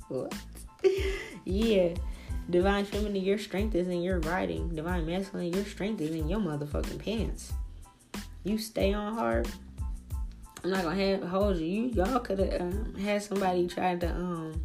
[0.09, 0.35] what?
[1.49, 1.95] Yeah.
[2.49, 4.75] Divine feminine, your strength is in your writing.
[4.75, 7.53] Divine masculine, your strength is in your motherfucking pants.
[8.45, 9.49] You stay on hard.
[10.63, 11.67] I'm not gonna have, hold you.
[11.67, 14.63] You y'all could have um, had somebody try to um.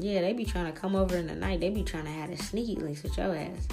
[0.00, 1.60] Yeah, they be trying to come over in the night.
[1.60, 3.66] They be trying to have a sneaky links with your ass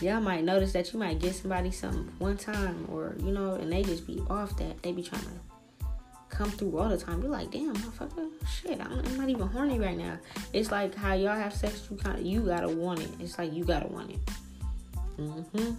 [0.00, 3.70] y'all might notice that you might get somebody something one time or you know and
[3.70, 5.28] they just be off that they be trying to
[6.30, 9.78] come through all the time you're like damn motherfucker shit I'm, I'm not even horny
[9.78, 10.18] right now
[10.52, 13.64] it's like how y'all have sex you kind you gotta want it it's like you
[13.64, 14.18] gotta want it
[15.18, 15.72] mm-hmm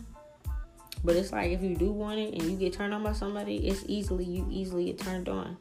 [1.04, 3.68] but it's like if you do want it and you get turned on by somebody
[3.68, 5.58] it's easily you easily get turned on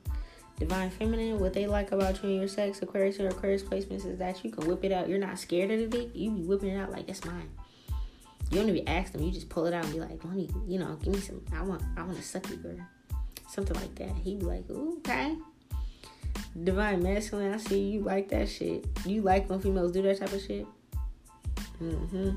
[0.58, 4.18] divine feminine what they like about you and your sex aquarius or aquarius placements is
[4.18, 6.68] that you can whip it out you're not scared of the dick you be whipping
[6.68, 7.48] it out like it's mine
[8.50, 9.22] you don't even ask them.
[9.22, 11.40] You just pull it out and be like, "Let me, you know, give me some.
[11.54, 12.78] I want, I want to suck you, girl."
[13.50, 14.16] Something like that.
[14.22, 15.36] He be like, Ooh, "Okay."
[16.64, 17.54] Divine masculine.
[17.54, 18.86] I see you like that shit.
[19.04, 20.66] You like when females do that type of shit.
[21.82, 22.30] Mm-hmm.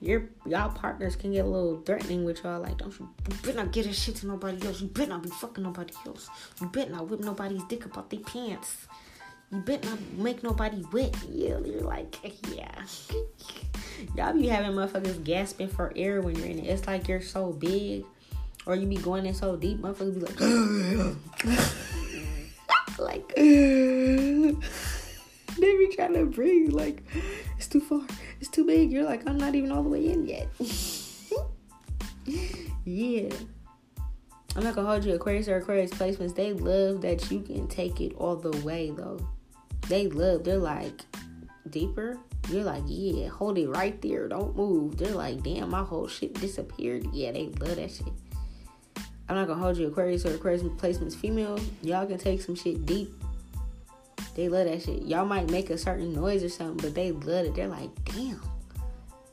[0.00, 2.60] Your y'all partners can get a little threatening with y'all.
[2.60, 4.80] Like, don't you, you better not get that shit to nobody else.
[4.80, 6.28] You better not be fucking nobody else.
[6.60, 8.88] You better not whip nobody's dick up out their pants.
[9.52, 11.14] You better not make nobody wet.
[11.30, 12.18] Yeah, you're like,
[12.56, 12.82] yeah.
[14.16, 16.66] Y'all be having motherfuckers gasping for air when you're in it.
[16.66, 18.04] It's like you're so big,
[18.66, 19.78] or you be going in so deep.
[19.78, 20.38] Motherfuckers be like,
[22.98, 24.54] like they
[25.60, 26.72] be trying to breathe.
[26.72, 27.02] Like
[27.56, 28.02] it's too far.
[28.40, 28.92] It's too big.
[28.92, 30.48] You're like, I'm not even all the way in yet.
[32.84, 33.30] yeah.
[34.54, 36.34] I'm not gonna hold you Aquarius or Aquarius placements.
[36.34, 39.18] They love that you can take it all the way though.
[39.88, 41.02] They love, they're like
[41.70, 42.18] deeper.
[42.48, 44.28] You're like, yeah, hold it right there.
[44.28, 44.98] Don't move.
[44.98, 47.06] They're like, damn, my whole shit disappeared.
[47.12, 48.12] Yeah, they love that shit.
[49.28, 51.58] I'm not gonna hold you Aquarius or Aquarius placements female.
[51.82, 53.10] Y'all can take some shit deep.
[54.34, 55.02] They love that shit.
[55.02, 57.54] Y'all might make a certain noise or something, but they love it.
[57.54, 58.40] They're like, damn,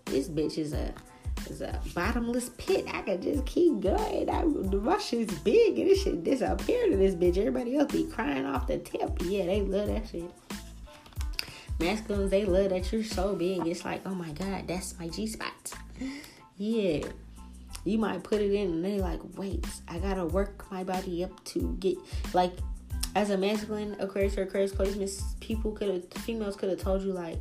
[0.06, 0.93] this bitch is a
[1.49, 2.86] is a bottomless pit.
[2.93, 4.30] I could just keep going.
[4.30, 7.38] I, my shit's big and this shit disappear to this bitch.
[7.38, 9.17] Everybody else be crying off the tip.
[9.23, 10.32] Yeah, they love that shit.
[11.80, 13.65] Masculines, they love that you're so big.
[13.65, 15.73] It's like, oh my god, that's my G spot.
[16.58, 17.08] Yeah.
[17.85, 21.43] You might put it in and they like, wait, I gotta work my body up
[21.45, 21.97] to get
[22.33, 22.53] like
[23.15, 27.11] as a masculine Aquarius or Aquarius placements, people could have females could have told you
[27.11, 27.39] like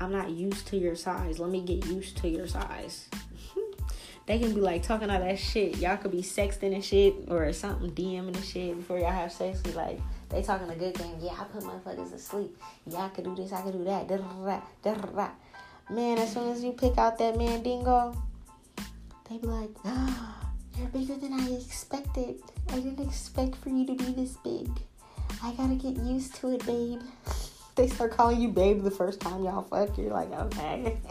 [0.00, 1.38] I'm not used to your size.
[1.38, 3.08] Let me get used to your size.
[4.26, 5.78] they can be like talking all that shit.
[5.78, 9.60] Y'all could be sexting and shit or something, DMing and shit before y'all have sex.
[9.60, 11.16] Be like, they talking a good game.
[11.20, 12.56] Yeah, I put motherfuckers to sleep.
[12.86, 14.08] Yeah, I could do this, I could do that.
[14.08, 15.30] Da-da-da, da-da-da.
[15.90, 18.16] Man, as soon as you pick out that man dingo,
[19.28, 20.34] they be like, oh,
[20.78, 22.42] you're bigger than I expected.
[22.68, 24.68] I didn't expect for you to be this big.
[25.42, 27.00] I gotta get used to it, babe.
[27.74, 30.98] they start calling you babe the first time y'all fuck, you're like, okay.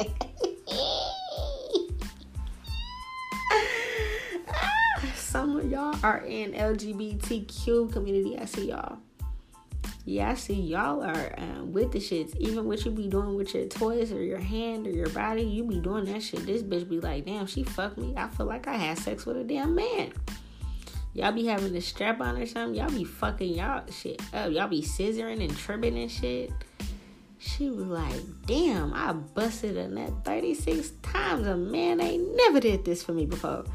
[4.56, 8.38] Ah, some of y'all are in LGBTQ community.
[8.38, 9.00] I see y'all.
[10.06, 12.36] Yeah, I see y'all are um, with the shits.
[12.38, 15.64] Even what you be doing with your toys or your hand or your body, you
[15.64, 16.46] be doing that shit.
[16.46, 18.14] This bitch be like, damn, she fucked me.
[18.18, 20.12] I feel like I had sex with a damn man.
[21.14, 22.76] Y'all be having a strap on or something.
[22.76, 24.52] Y'all be fucking y'all shit up.
[24.52, 26.52] Y'all be scissoring and tripping and shit.
[27.38, 31.46] She was like, damn, I busted a nut 36 times.
[31.46, 33.66] A man ain't never did this for me before.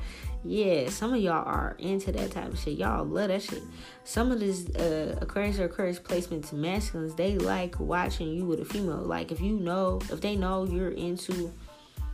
[0.44, 2.78] Yeah, some of y'all are into that type of shit.
[2.78, 3.62] Y'all love that shit.
[4.04, 8.64] Some of this uh, Aquarius or Aquarius placements, masculines, they like watching you with a
[8.64, 8.98] female.
[8.98, 11.52] Like if you know, if they know you're into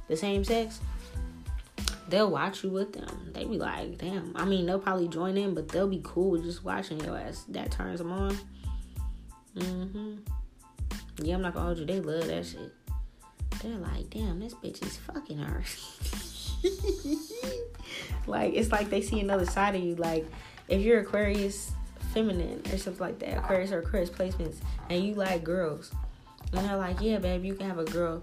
[0.09, 0.81] the same sex,
[2.09, 3.31] they'll watch you with them.
[3.33, 4.33] They be like, damn.
[4.35, 7.45] I mean, they'll probably join in, but they'll be cool with just watching your ass.
[7.49, 8.39] That turns them on.
[9.57, 10.15] Mm-hmm.
[11.23, 11.87] Yeah, I'm not gonna hold you.
[11.87, 12.73] They love that shit.
[13.63, 15.63] They're like, damn, this bitch is fucking her.
[18.27, 19.95] like, it's like they see another side of you.
[19.97, 20.27] Like,
[20.69, 21.73] if you're Aquarius
[22.13, 24.57] feminine or something like that, Aquarius or Aquarius placements,
[24.89, 25.93] and you like girls,
[26.53, 28.23] and they're like, yeah, babe, you can have a girl.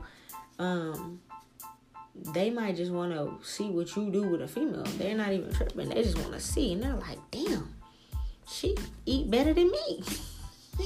[0.60, 1.20] Um,
[2.16, 4.84] they might just want to see what you do with a female.
[4.98, 5.90] They're not even tripping.
[5.90, 7.74] They just want to see, and they're like, "Damn,
[8.48, 8.76] she
[9.06, 10.04] eat better than me.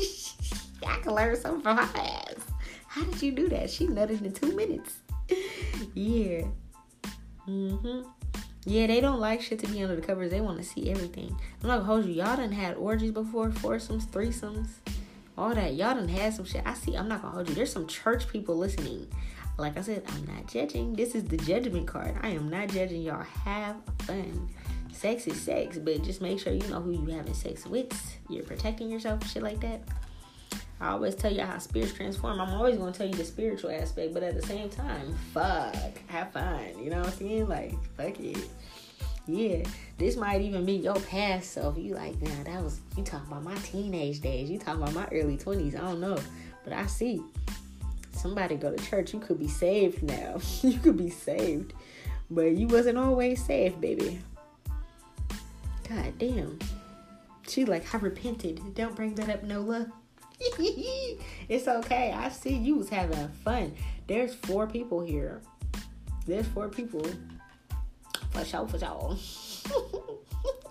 [0.88, 2.36] I can learn something from her ass.
[2.88, 3.70] How did you do that?
[3.70, 5.00] She nutted in two minutes.
[5.94, 6.46] yeah.
[7.48, 8.06] Mhm.
[8.66, 10.32] Yeah, they don't like shit to be under the covers.
[10.32, 11.36] They want to see everything.
[11.62, 12.14] I'm not gonna hold you.
[12.14, 14.70] Y'all done had orgies before, foursomes, threesomes,
[15.38, 15.76] all that.
[15.76, 16.64] Y'all done had some shit.
[16.66, 16.96] I see.
[16.96, 17.56] I'm not gonna hold you.
[17.56, 19.08] There's some church people listening.
[19.58, 20.94] Like I said, I'm not judging.
[20.94, 22.16] This is the judgment card.
[22.22, 23.24] I am not judging y'all.
[23.24, 24.50] Have fun.
[24.92, 28.18] Sex is sex, but just make sure you know who you having sex with.
[28.30, 29.82] You're protecting yourself, shit like that.
[30.80, 32.42] I always tell you how spirits transform.
[32.42, 35.76] I'm always gonna tell you the spiritual aspect, but at the same time, fuck,
[36.08, 36.78] have fun.
[36.82, 37.48] You know what I'm saying?
[37.48, 38.50] Like, fuck it.
[39.28, 39.64] Yeah,
[39.98, 41.78] this might even be your past self.
[41.78, 44.50] You like, now that was you talking about my teenage days.
[44.50, 45.76] You talking about my early 20s.
[45.76, 46.18] I don't know,
[46.64, 47.24] but I see
[48.26, 50.40] somebody go to church, you could be saved now.
[50.62, 51.74] you could be saved.
[52.32, 54.20] But you wasn't always saved, baby.
[55.88, 56.58] God damn.
[57.48, 58.74] She like, I repented.
[58.74, 59.92] Don't bring that up, Nola.
[61.50, 62.12] it's okay.
[62.12, 63.74] I see you was having fun.
[64.08, 65.42] There's four people here.
[66.26, 67.06] There's four people.
[68.32, 69.18] For sure, for sure.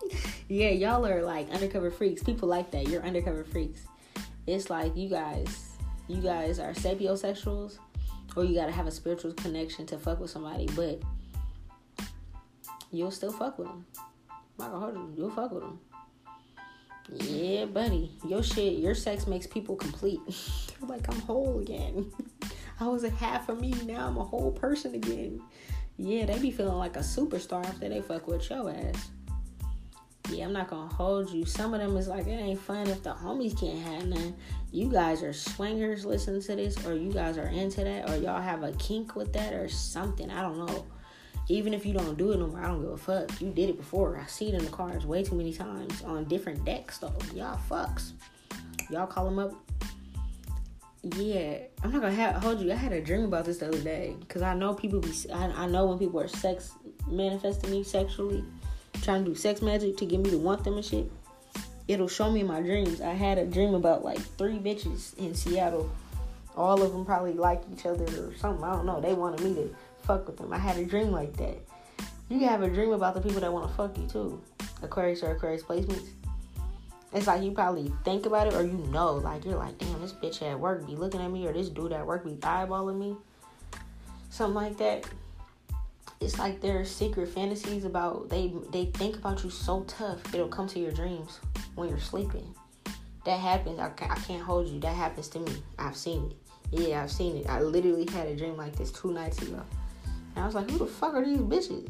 [0.48, 2.22] yeah, y'all are like undercover freaks.
[2.22, 2.88] People like that.
[2.88, 3.80] You're undercover freaks.
[4.46, 5.70] It's like you guys
[6.06, 7.78] you guys are sapiosexuals
[8.36, 11.00] or you gotta have a spiritual connection to fuck with somebody, but
[12.90, 13.86] you'll still fuck with them.
[14.58, 15.78] Michael Harden, you'll fuck with them.
[17.14, 18.12] Yeah, buddy.
[18.26, 20.20] Your shit, your sex makes people complete.
[20.26, 22.10] They're like, I'm whole again.
[22.80, 25.40] I was a half of me, now I'm a whole person again.
[25.96, 29.10] Yeah, they be feeling like a superstar after they fuck with your ass
[30.30, 31.44] yeah, I'm not gonna hold you.
[31.44, 34.34] Some of them is like it ain't fun if the homies can't have none.
[34.72, 38.40] You guys are swingers, listen to this, or you guys are into that, or y'all
[38.40, 40.30] have a kink with that, or something.
[40.30, 40.86] I don't know.
[41.48, 43.40] Even if you don't do it no more, I don't give a fuck.
[43.40, 44.18] You did it before.
[44.18, 47.14] I see it in the cards way too many times on different decks though.
[47.34, 48.12] Y'all fucks.
[48.90, 49.54] Y'all call them up.
[51.16, 52.72] yeah, I'm not gonna have, hold you.
[52.72, 55.12] I had a dream about this the other day because I know people be.
[55.32, 56.72] I, I know when people are sex
[57.06, 58.42] manifesting me sexually,
[59.02, 61.10] trying to do sex magic to get me to want them and shit.
[61.88, 63.02] It'll show me in my dreams.
[63.02, 65.90] I had a dream about like three bitches in Seattle.
[66.56, 68.64] All of them probably like each other or something.
[68.64, 69.00] I don't know.
[69.00, 70.52] They wanted me to fuck with them.
[70.52, 71.58] I had a dream like that.
[72.28, 74.40] You can have a dream about the people that want to fuck you too.
[74.82, 76.08] Aquarius or Aquarius placements.
[77.12, 80.12] It's like you probably think about it or you know, like you're like, damn, this
[80.12, 83.16] bitch at work be looking at me or this dude at work be eyeballing me.
[84.30, 85.04] Something like that.
[86.20, 90.66] It's like their secret fantasies about they they think about you so tough it'll come
[90.68, 91.38] to your dreams
[91.74, 92.54] when you're sleeping.
[93.24, 93.78] That happens.
[93.78, 94.80] I I can't hold you.
[94.80, 95.52] That happens to me.
[95.78, 96.36] I've seen it.
[96.80, 97.48] Yeah, I've seen it.
[97.48, 99.62] I literally had a dream like this two nights ago.
[100.34, 101.88] And I was like, who the fuck are these bitches?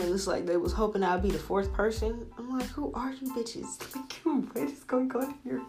[0.00, 2.26] And it's like they was hoping I'd be the fourth person.
[2.36, 3.80] I'm like, who are you bitches?
[4.24, 5.62] Like, what is going on here?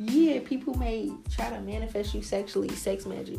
[0.00, 3.38] yeah, people may try to manifest you sexually, sex magic.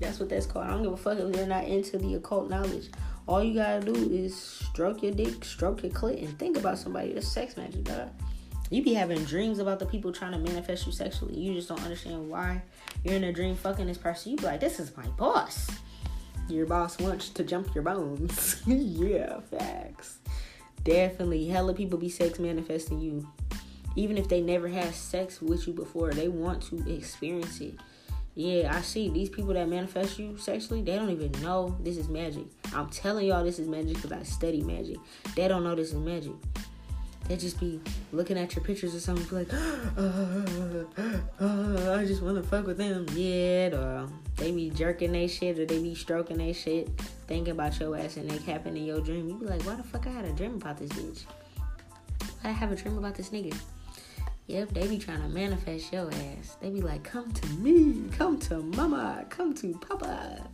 [0.00, 0.66] That's what that's called.
[0.66, 2.90] I don't give a fuck if they're not into the occult knowledge.
[3.26, 7.14] All you gotta do is stroke your dick, stroke your clit, and think about somebody.
[7.14, 8.10] That's sex magic, dog.
[8.70, 11.38] You be having dreams about the people trying to manifest you sexually.
[11.38, 12.62] You just don't understand why
[13.02, 14.32] you're in a dream fucking this person.
[14.32, 15.70] You be like, this is my boss
[16.48, 18.62] your boss wants to jump your bones.
[18.66, 20.18] yeah, facts.
[20.82, 23.26] Definitely, hella people be sex manifesting you.
[23.96, 27.74] Even if they never had sex with you before, they want to experience it.
[28.34, 32.08] Yeah, I see these people that manifest you sexually, they don't even know this is
[32.08, 32.46] magic.
[32.74, 34.96] I'm telling y'all this is magic because I study magic.
[35.36, 36.32] They don't know this is magic.
[37.28, 37.80] They just be
[38.12, 39.52] looking at your pictures or something, be like,
[39.98, 40.84] uh,
[41.40, 43.06] uh, I just want to fuck with them.
[43.14, 46.88] Yeah, or they be jerking their shit or they be stroking their shit,
[47.26, 49.28] thinking about your ass and they happen in your dream.
[49.28, 51.24] You be like, why the fuck I had a dream about this bitch?
[52.44, 53.56] I have a dream about this nigga.
[54.46, 56.58] Yep, they be trying to manifest your ass.
[56.60, 60.46] They be like, come to me, come to mama, come to papa.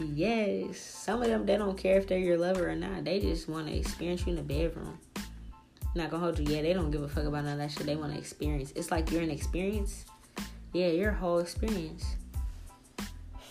[0.00, 3.04] Yes, some of them they don't care if they're your lover or not.
[3.04, 4.98] They just want to experience you in the bedroom.
[5.94, 6.54] Not gonna hold you.
[6.54, 7.86] Yeah, they don't give a fuck about none of that shit.
[7.86, 8.72] They want to experience.
[8.74, 10.04] It's like you're an experience.
[10.72, 12.16] Yeah, your whole experience.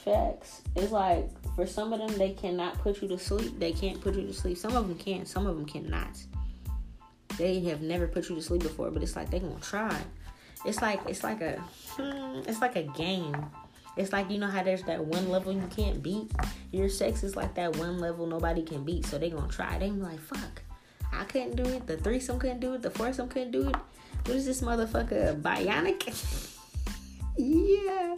[0.04, 0.62] Facts.
[0.76, 3.58] It's like for some of them, they cannot put you to sleep.
[3.60, 4.58] They can't put you to sleep.
[4.58, 5.26] Some of them can.
[5.26, 6.22] Some of them cannot.
[7.38, 9.98] They have never put you to sleep before, but it's like they gonna try.
[10.66, 11.62] It's like it's like a
[11.96, 13.36] hmm, it's like a game.
[13.96, 16.32] It's like you know how there's that one level you can't beat.
[16.72, 19.06] Your sex is like that one level nobody can beat.
[19.06, 19.78] So they gonna try.
[19.80, 20.62] They be like, fuck.
[21.20, 21.88] I couldn't do it.
[21.88, 22.82] The threesome couldn't do it.
[22.82, 23.76] The foursome couldn't do it.
[24.26, 26.58] What is this motherfucker bionic?
[27.38, 28.16] yeah.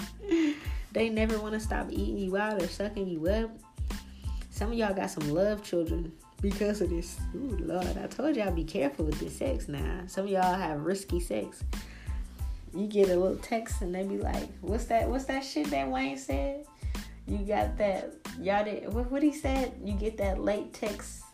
[0.92, 3.52] They never want to stop eating you out or sucking you up.
[4.50, 7.18] Some of y'all got some love children because of this.
[7.36, 10.04] Ooh, Lord, I told y'all be careful with this sex now.
[10.08, 11.64] Some of y'all have risky sex.
[12.74, 15.10] You get a little text and they be like, "What's that?
[15.10, 16.66] What's that shit that Wayne said?
[17.28, 18.14] You got that?
[18.40, 19.12] Y'all did what?
[19.12, 19.74] What he said?
[19.84, 21.25] You get that late text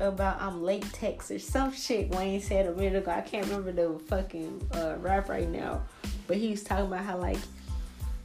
[0.00, 3.10] about I'm late text or some shit Wayne said a minute ago.
[3.10, 5.82] I can't remember the fucking uh, rap right now,
[6.26, 7.38] but he was talking about how like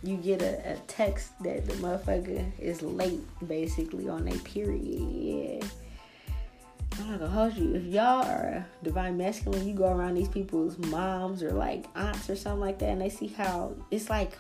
[0.04, 5.66] you get a, a text that the motherfucker is late basically on a period.
[7.00, 7.76] I'm not gonna hold you.
[7.76, 12.36] If y'all are divine masculine, you go around these people's moms or like aunts or
[12.36, 14.38] something like that, and they see how it's like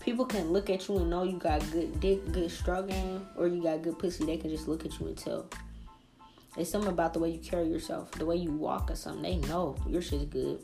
[0.00, 3.62] people can look at you and know you got good dick, good struggle or you
[3.62, 4.24] got good pussy.
[4.24, 5.46] They can just look at you and tell.
[6.60, 9.22] It's something about the way you carry yourself, the way you walk or something.
[9.22, 10.60] They know your shit's good.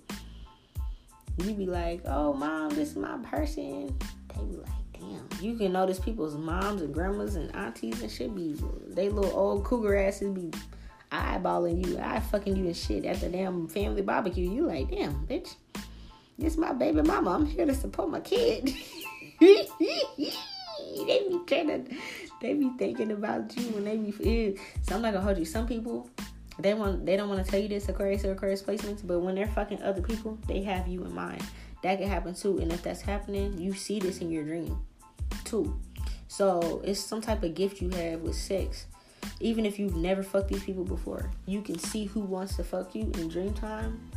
[1.39, 3.97] You be like, oh, mom, this is my person.
[4.35, 5.29] They be like, damn.
[5.41, 8.55] You can notice people's moms and grandmas and aunties and shit be,
[8.89, 10.51] they little old cougar asses be
[11.11, 14.51] eyeballing you, eye fucking you and shit at the damn family barbecue.
[14.51, 15.55] You like, damn, bitch,
[16.39, 17.31] this my baby mama.
[17.31, 18.75] I'm here to support my kid.
[19.41, 19.69] they
[21.29, 21.85] be trying to
[22.47, 24.57] they be thinking about you when they be.
[24.83, 25.45] So I'm not gonna hold you.
[25.45, 26.09] Some people
[26.59, 29.35] they want they don't want to tell you this Aquarius or Aquarius placements, but when
[29.35, 31.43] they're fucking other people, they have you in mind.
[31.83, 32.59] That can happen too.
[32.59, 34.79] And if that's happening, you see this in your dream
[35.45, 35.79] too.
[36.29, 38.87] So it's some type of gift you have with sex.
[39.41, 42.95] Even if you've never fucked these people before, you can see who wants to fuck
[42.95, 44.11] you in dream time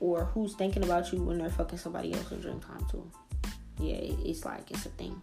[0.00, 3.08] or who's thinking about you when they're fucking somebody else in dream time too.
[3.78, 5.22] Yeah, it's like it's a thing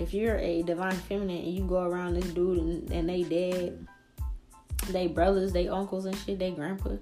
[0.00, 3.86] if you're a divine feminine and you go around this dude and, and they dead,
[4.90, 6.98] they brothers, they uncles and shit, they grandpa, they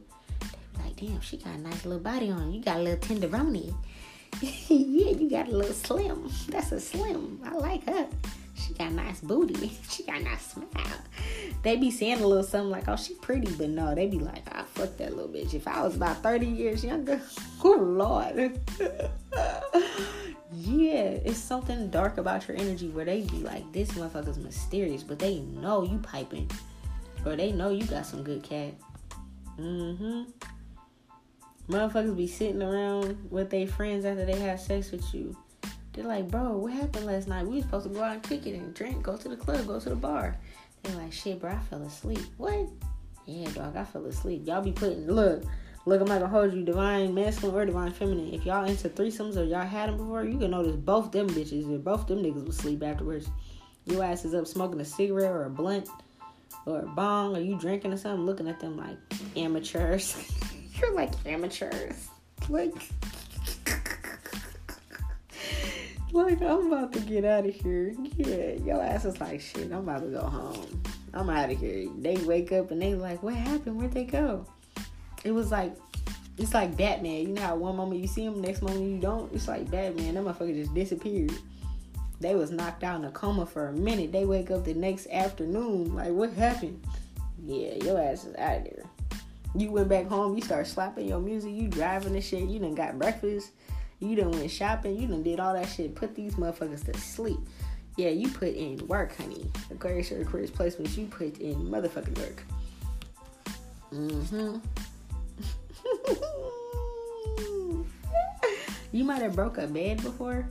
[0.83, 2.53] like, damn, she got a nice little body on.
[2.53, 3.75] You got a little tenderoni.
[4.41, 6.31] yeah, you got a little slim.
[6.49, 7.41] That's a slim.
[7.45, 8.09] I like her.
[8.59, 9.79] She got nice booty.
[9.89, 10.67] She got nice smile.
[11.63, 14.43] They be saying a little something like, oh, she pretty, but no, they be like,
[14.55, 15.55] I fuck that little bitch.
[15.55, 17.21] If I was about 30 years younger,
[17.65, 18.61] oh lord.
[20.53, 25.19] yeah, it's something dark about your energy where they be like, this motherfucker's mysterious, but
[25.19, 26.51] they know you piping.
[27.25, 28.75] Or they know you got some good cat.
[29.59, 30.23] Mm-hmm.
[31.69, 35.37] Motherfuckers be sitting around with their friends after they have sex with you.
[35.99, 37.45] They're like, bro, what happened last night?
[37.45, 39.67] We was supposed to go out and kick it and drink, go to the club,
[39.67, 40.37] go to the bar.
[40.85, 42.21] They're like, shit, bro, I fell asleep.
[42.37, 42.69] What?
[43.27, 44.47] Yeah, dog, I fell asleep.
[44.47, 45.43] Y'all be putting, look,
[45.87, 48.33] look, I'm not gonna hold you, divine masculine or divine feminine.
[48.33, 51.65] If y'all into threesomes or y'all had them before, you can notice both them bitches
[51.65, 53.29] and both them niggas will sleep afterwards.
[53.85, 55.89] Your ass is up smoking a cigarette or a blunt
[56.65, 58.99] or a bong or you drinking or something, looking at them like
[59.37, 60.17] amateurs.
[60.75, 62.07] You're like amateurs.
[62.49, 62.73] Like,
[66.19, 67.95] like I'm about to get out of here.
[68.17, 69.73] Yeah, your ass is like shit.
[69.73, 70.83] I'm about to go home.
[71.15, 71.89] I'm out of here.
[71.99, 73.79] They wake up and they like, what happened?
[73.79, 74.47] Where'd they go?
[75.25, 75.75] It was like,
[76.37, 77.29] it's like Batman.
[77.29, 79.33] You know how one moment you see him, next moment you don't.
[79.35, 80.15] It's like Batman.
[80.15, 81.33] That motherfucker just disappeared.
[82.21, 84.13] They was knocked out in a coma for a minute.
[84.13, 85.95] They wake up the next afternoon.
[85.95, 86.85] Like, what happened?
[87.45, 88.85] Yeah, your ass is out of there.
[89.55, 90.37] You went back home.
[90.37, 91.53] You start slapping your music.
[91.53, 92.49] You driving the shit.
[92.49, 93.51] You done got breakfast.
[94.01, 94.97] You done went shopping.
[94.97, 95.95] You done did all that shit.
[95.95, 97.39] Put these motherfuckers to sleep.
[97.97, 99.51] Yeah, you put in work, honey.
[99.73, 102.45] Aquarius or Aquarius placements, you put in motherfucking work.
[103.93, 104.59] Mm-hmm.
[108.93, 110.49] you might have broke a bed before.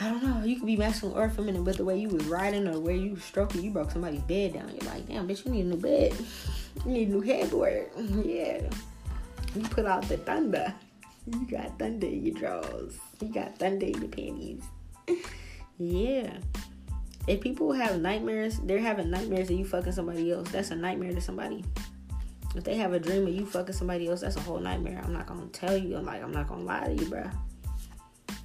[0.00, 0.44] I don't know.
[0.44, 3.18] You could be masculine or feminine, but the way you was riding or where you
[3.18, 4.68] stroking, you broke somebody's bed down.
[4.68, 6.14] You're like, damn, bitch, you need a new bed.
[6.84, 7.88] You need a new headboard.
[8.24, 8.70] Yeah.
[9.56, 10.72] You put out the thunder.
[11.32, 12.98] You got thunder in your drawers.
[13.20, 14.62] You got thunder in your panties.
[15.78, 16.38] yeah.
[17.26, 20.50] If people have nightmares, they're having nightmares of you fucking somebody else.
[20.50, 21.64] That's a nightmare to somebody.
[22.54, 25.02] If they have a dream of you fucking somebody else, that's a whole nightmare.
[25.04, 25.96] I'm not gonna tell you.
[25.96, 27.30] I'm like, I'm not gonna lie to you, bruh.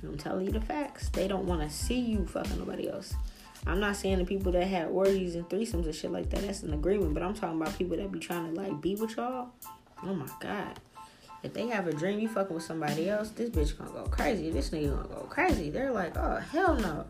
[0.03, 1.07] I'm telling you the facts.
[1.09, 3.13] They don't want to see you fucking nobody else.
[3.65, 6.41] I'm not saying the people that had orgies and threesomes and shit like that.
[6.41, 7.13] That's an agreement.
[7.13, 9.49] But I'm talking about people that be trying to like be with y'all.
[10.03, 10.79] Oh my god.
[11.43, 14.49] If they have a dream you fucking with somebody else, this bitch gonna go crazy.
[14.49, 15.69] This nigga gonna go crazy.
[15.69, 17.05] They're like, oh hell no.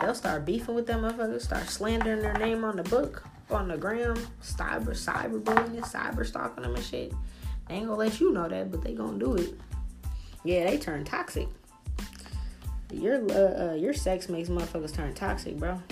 [0.00, 3.76] They'll start beefing with them motherfuckers, start slandering their name on the book, on the
[3.76, 7.12] gram, cyber cyber bullying, cyber stalking them and shit.
[7.68, 9.54] They ain't gonna let you know that, but they gonna do it.
[10.44, 11.48] Yeah, they turn toxic.
[12.92, 15.82] Your uh, uh, your sex makes motherfuckers turn toxic, bro.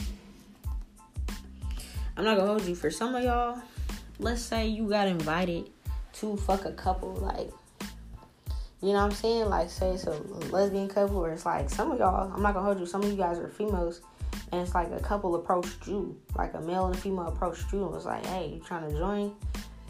[2.17, 2.77] I'm not gonna hold you.
[2.77, 3.61] For some of y'all,
[4.21, 5.69] let's say you got invited
[6.21, 7.51] to fuck a couple, like
[8.83, 9.49] you know what I'm saying?
[9.49, 10.13] Like say it's a
[10.51, 12.33] lesbian couple, or it's like some of y'all.
[12.33, 12.87] I'm not gonna hold you.
[12.87, 14.03] Some of you guys are females,
[14.53, 17.85] and it's like a couple approached you, like a male and a female approached you,
[17.85, 19.35] and was like, "Hey, you trying to join?"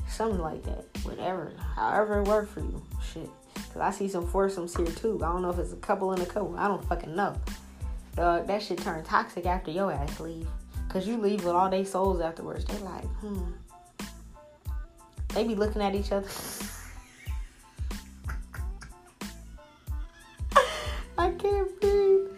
[0.09, 0.85] Something like that.
[1.03, 2.83] Whatever, however it worked for you.
[3.13, 3.29] Shit.
[3.73, 5.21] Cause I see some foursomes here too.
[5.23, 6.57] I don't know if it's a couple and a couple.
[6.57, 7.35] I don't fucking know.
[8.15, 10.47] Dog, that shit turned toxic after your ass leave.
[10.89, 12.65] Cause you leave with all they souls afterwards.
[12.65, 13.51] They're like, hmm.
[15.37, 16.31] They be looking at each other.
[21.19, 22.29] I can't breathe.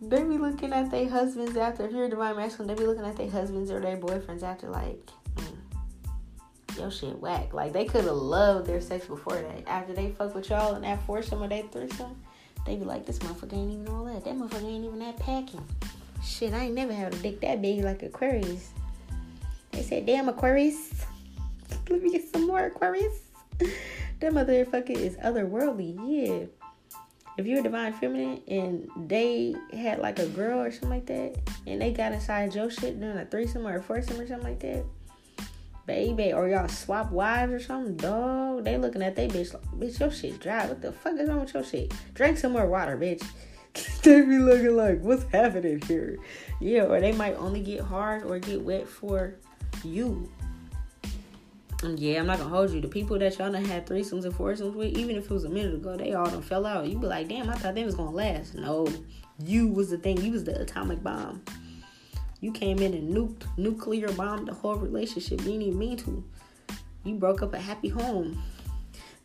[0.00, 1.84] They be looking at their husbands after.
[1.84, 4.70] If you're a divine masculine, they be looking at their husbands or their boyfriends after,
[4.70, 4.98] like,
[5.36, 5.54] mm,
[6.78, 7.52] your shit whack.
[7.52, 9.68] Like, they could have loved their sex before that.
[9.68, 12.16] After they fuck with y'all and that foursome or that threesome,
[12.64, 14.24] they be like, this motherfucker ain't even all that.
[14.24, 15.62] That motherfucker ain't even that packing.
[16.24, 18.70] Shit, I ain't never had a dick that big like Aquarius.
[19.72, 21.04] They said, damn, Aquarius.
[21.88, 23.20] Let me get some more Aquarius.
[23.58, 25.96] that motherfucker is otherworldly.
[26.06, 26.46] Yeah
[27.40, 31.36] if you're a divine feminine and they had like a girl or something like that,
[31.66, 34.60] and they got inside your shit during a threesome or a foursome or something like
[34.60, 34.84] that,
[35.86, 39.98] baby, or y'all swap wives or something, dog, they looking at they bitch like, bitch,
[39.98, 40.66] your shit dry.
[40.66, 41.94] What the fuck is wrong with your shit?
[42.14, 43.24] Drink some more water, bitch.
[44.02, 46.18] they be looking like, what's happening here?
[46.60, 49.36] Yeah, or they might only get hard or get wet for
[49.82, 50.30] you.
[51.82, 52.80] Yeah, I'm not gonna hold you.
[52.80, 55.48] The people that y'all done had threesomes and foursomes with, even if it was a
[55.48, 56.86] minute ago, they all done fell out.
[56.86, 58.54] You be like, damn, I thought they was gonna last.
[58.54, 58.86] No,
[59.38, 60.20] you was the thing.
[60.20, 61.42] You was the atomic bomb.
[62.42, 65.40] You came in and nuked, nuclear bombed the whole relationship.
[65.40, 66.22] You didn't mean to.
[67.04, 68.42] You broke up a happy home.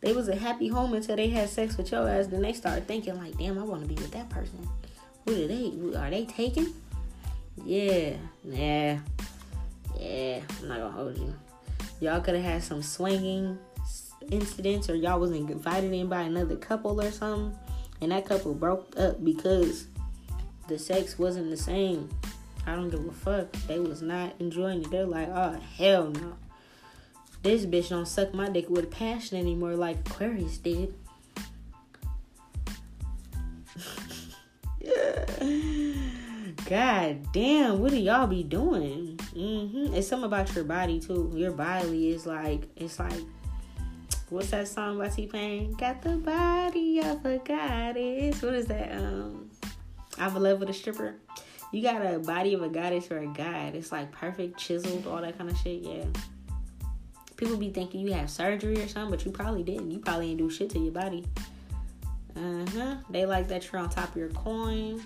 [0.00, 2.28] They was a happy home until they had sex with your ass.
[2.28, 4.66] Then they started thinking like, damn, I want to be with that person.
[5.24, 5.72] What are they?
[5.96, 6.72] Are they taken?
[7.64, 8.98] Yeah, yeah,
[9.98, 10.40] yeah.
[10.60, 11.34] I'm not gonna hold you.
[12.00, 13.58] Y'all could have had some swinging
[14.30, 17.56] incidents, or y'all was invited in by another couple or something,
[18.00, 19.86] and that couple broke up because
[20.68, 22.08] the sex wasn't the same.
[22.66, 23.52] I don't give a fuck.
[23.68, 24.90] They was not enjoying it.
[24.90, 26.34] They're like, oh hell no.
[27.42, 30.92] This bitch don't suck my dick with passion anymore like Aquarius did.
[36.68, 39.15] God damn, what do y'all be doing?
[39.36, 39.94] Mm-hmm.
[39.94, 41.30] It's something about your body too.
[41.34, 43.20] Your body is like, it's like,
[44.30, 45.74] what's that song by T Pain?
[45.74, 48.40] Got the body of a goddess.
[48.40, 48.92] What is that?
[48.92, 49.50] Um,
[50.18, 51.16] I'm in love with a stripper.
[51.70, 53.74] You got a body of a goddess or a god.
[53.74, 55.82] It's like perfect, chiseled, all that kind of shit.
[55.82, 56.04] Yeah.
[57.36, 59.90] People be thinking you have surgery or something, but you probably didn't.
[59.90, 61.26] You probably didn't do shit to your body.
[62.34, 62.96] Uh huh.
[63.10, 65.02] They like that you're on top of your coin.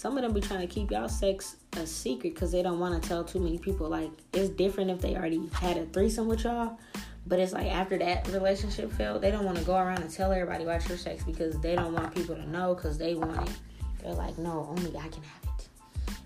[0.00, 3.02] Some of them be trying to keep y'all sex a secret because they don't want
[3.02, 3.86] to tell too many people.
[3.86, 6.78] Like it's different if they already had a threesome with y'all,
[7.26, 10.32] but it's like after that relationship failed, they don't want to go around and tell
[10.32, 13.54] everybody about your sex because they don't want people to know because they want it.
[14.02, 15.68] They're like, no, only I can have it.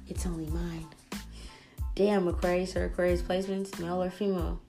[0.06, 0.86] It's only mine.
[1.96, 4.60] Damn, Aquarius or Aquarius placements, male or female.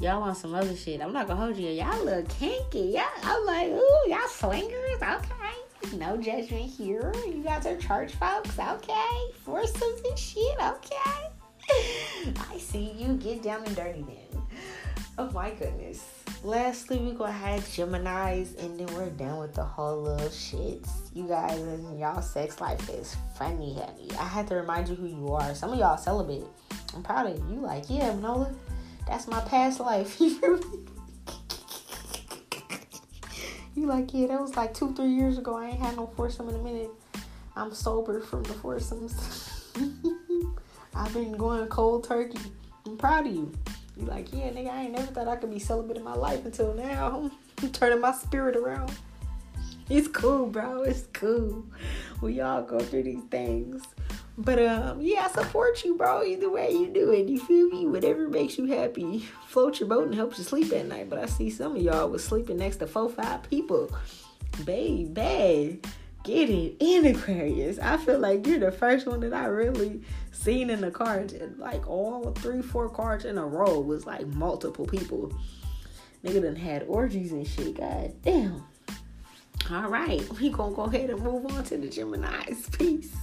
[0.00, 1.00] Y'all want some other shit.
[1.00, 1.70] I'm not gonna hold you.
[1.70, 2.90] Y'all look kinky.
[2.94, 5.00] Yeah, I'm like, ooh, y'all swingers.
[5.00, 5.61] Okay.
[5.94, 7.12] No judgment here.
[7.26, 8.58] You guys are church folks.
[8.58, 9.18] Okay.
[9.44, 10.56] Foursomes and shit.
[10.60, 12.32] Okay.
[12.50, 13.14] I see you.
[13.14, 14.42] Get down and dirty then.
[15.18, 16.04] Oh my goodness.
[16.42, 20.88] Lastly, we gonna have Gemini's and then we're done with the whole little shits.
[21.14, 24.08] You guys and y'all sex life is funny, honey.
[24.18, 25.54] I had to remind you who you are.
[25.54, 26.46] Some of y'all celibate.
[26.94, 27.60] I'm proud of you.
[27.60, 28.54] Like, yeah, Manola,
[29.06, 30.18] that's my past life.
[30.20, 30.86] You
[33.76, 35.56] like, yeah, that was like two, three years ago.
[35.56, 36.90] I ain't had no foursome in a minute.
[37.56, 39.72] I'm sober from the foursomes.
[40.94, 42.38] I've been going cold turkey.
[42.86, 43.52] I'm proud of you.
[43.96, 46.44] You like, yeah, nigga, I ain't never thought I could be celibate in my life
[46.44, 47.30] until now.
[47.62, 48.92] I'm turning my spirit around.
[49.88, 50.82] It's cool, bro.
[50.82, 51.64] It's cool.
[52.20, 53.82] We all go through these things.
[54.38, 56.24] But um, yeah, I support you, bro.
[56.24, 57.86] Either way you do it, you feel me?
[57.86, 59.26] Whatever makes you happy.
[59.46, 61.10] Float your boat and helps you sleep at night.
[61.10, 63.94] But I see some of y'all was sleeping next to four, five people.
[64.64, 65.80] Baby,
[66.24, 67.78] get it in Aquarius.
[67.78, 71.34] I feel like you're the first one that I really seen in the cards.
[71.58, 75.30] Like all three, four cards in a row was like multiple people.
[76.24, 77.76] Nigga done had orgies and shit.
[77.76, 78.64] God damn.
[79.70, 82.68] All right, we gonna go ahead and move on to the Gemini's.
[82.70, 83.14] Peace.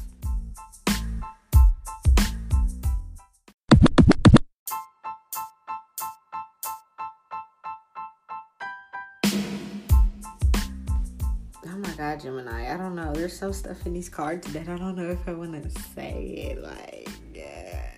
[12.15, 12.73] Gemini.
[12.73, 13.13] I don't know.
[13.13, 16.53] There's some stuff in these cards that I don't know if I want to say
[16.53, 16.61] it.
[16.61, 17.91] Like, yeah.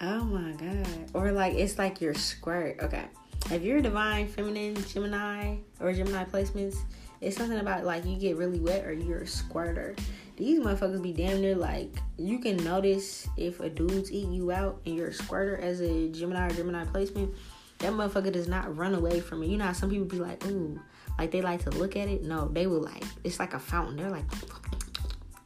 [0.00, 0.86] oh my God.
[1.14, 2.80] Or like, it's like your squirt.
[2.82, 3.04] Okay.
[3.50, 6.78] If you're a divine, feminine, Gemini, or Gemini placements,
[7.20, 9.94] it's something about like you get really wet or you're a squirter.
[10.36, 14.80] These motherfuckers be damn near like you can notice if a dude's eating you out
[14.84, 17.34] and you're a squirter as a Gemini or Gemini placement.
[17.78, 19.48] That motherfucker does not run away from it.
[19.48, 20.80] You know how some people be like, ooh,
[21.18, 22.22] like they like to look at it.
[22.22, 23.96] No, they will like it's like a fountain.
[23.96, 24.24] They're like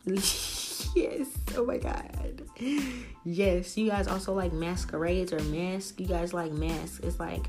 [0.94, 1.28] Yes.
[1.56, 2.42] Oh my god.
[3.24, 3.76] Yes.
[3.76, 5.94] You guys also like masquerades or masks.
[5.98, 7.00] You guys like masks.
[7.00, 7.48] It's like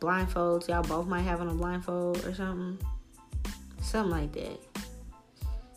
[0.00, 0.68] blindfolds.
[0.68, 2.78] Y'all both might have on a blindfold or something.
[3.80, 4.60] Something like that.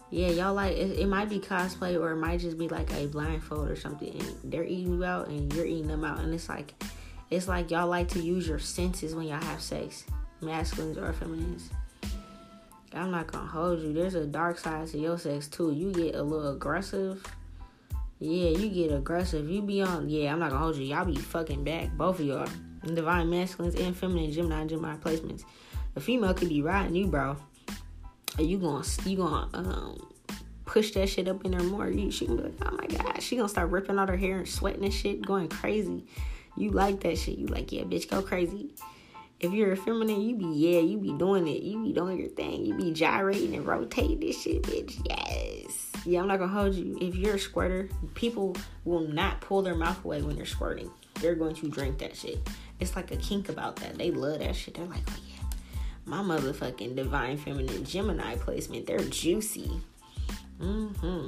[0.09, 3.07] Yeah, y'all like it, it might be cosplay or it might just be like a
[3.07, 4.09] blindfold or something.
[4.09, 6.19] And they're eating you out and you're eating them out.
[6.19, 6.73] And it's like
[7.29, 10.05] it's like y'all like to use your senses when y'all have sex
[10.41, 11.69] masculines or feminines.
[12.93, 13.93] I'm not gonna hold you.
[13.93, 15.71] There's a dark side to your sex too.
[15.71, 17.23] You get a little aggressive.
[18.19, 19.49] Yeah, you get aggressive.
[19.49, 20.09] You be on.
[20.09, 20.85] Yeah, I'm not gonna hold you.
[20.85, 22.47] Y'all be fucking back, both of y'all.
[22.85, 25.43] Divine masculines and feminine Gemini and Gemini placements.
[25.95, 27.35] A female could be riding you, bro.
[28.39, 30.13] You gonna you gonna um
[30.65, 31.89] push that shit up in her more?
[31.89, 34.37] You she gonna be like, oh my god, she gonna start ripping out her hair
[34.37, 36.05] and sweating and shit, going crazy.
[36.55, 37.37] You like that shit?
[37.37, 38.71] You like yeah, bitch, go crazy
[39.39, 41.61] if you're a feminine, you be yeah, you be doing it.
[41.61, 42.65] You be doing your thing.
[42.65, 44.99] You be gyrating and rotating this shit, bitch.
[45.07, 45.91] Yes.
[46.05, 46.97] Yeah, I'm not gonna hold you.
[46.99, 50.89] If you're a squirter, people will not pull their mouth away when you're squirting.
[51.15, 52.39] They're going to drink that shit.
[52.79, 53.97] It's like a kink about that.
[53.97, 54.75] They love that shit.
[54.75, 55.43] They're like, oh yeah,
[56.05, 58.87] my motherfucking divine feminine Gemini placement.
[58.87, 59.71] They're juicy.
[60.59, 61.27] Mm-hmm.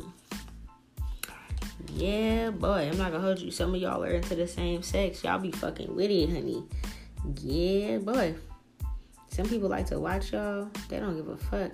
[1.94, 3.52] Yeah, boy, I'm not gonna hold you.
[3.52, 5.24] Some of y'all are into the same sex.
[5.24, 6.64] Y'all be fucking with it, honey.
[7.42, 8.36] Yeah, boy.
[9.28, 10.70] Some people like to watch y'all.
[10.90, 11.72] They don't give a fuck.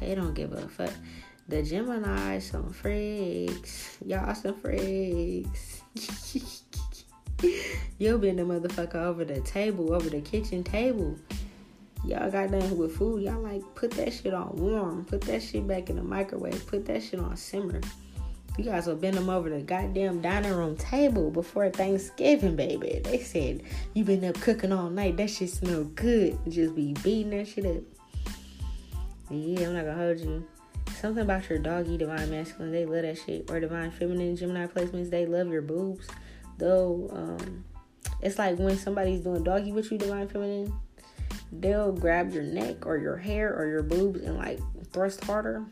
[0.00, 0.92] They don't give a fuck.
[1.48, 3.98] The Gemini, some freaks.
[4.04, 5.82] Y'all some freaks.
[7.98, 11.18] You'll been the motherfucker over the table, over the kitchen table.
[12.04, 13.22] Y'all got done with food.
[13.22, 15.04] Y'all like put that shit on warm.
[15.04, 16.66] Put that shit back in the microwave.
[16.66, 17.80] Put that shit on simmer.
[18.60, 23.00] You guys will bend them over the goddamn dining room table before Thanksgiving, baby.
[23.02, 23.62] They said
[23.94, 25.16] you been up cooking all night.
[25.16, 26.38] That shit smell good.
[26.46, 27.82] Just be beating that shit up.
[29.30, 30.46] Yeah, I'm not gonna hold you.
[30.92, 33.50] Something about your doggy divine masculine, they love that shit.
[33.50, 36.06] Or divine feminine Gemini placements, they love your boobs.
[36.58, 37.64] Though, um,
[38.20, 40.70] it's like when somebody's doing doggy with you, divine feminine,
[41.50, 44.60] they'll grab your neck or your hair or your boobs and like
[44.92, 45.64] thrust harder.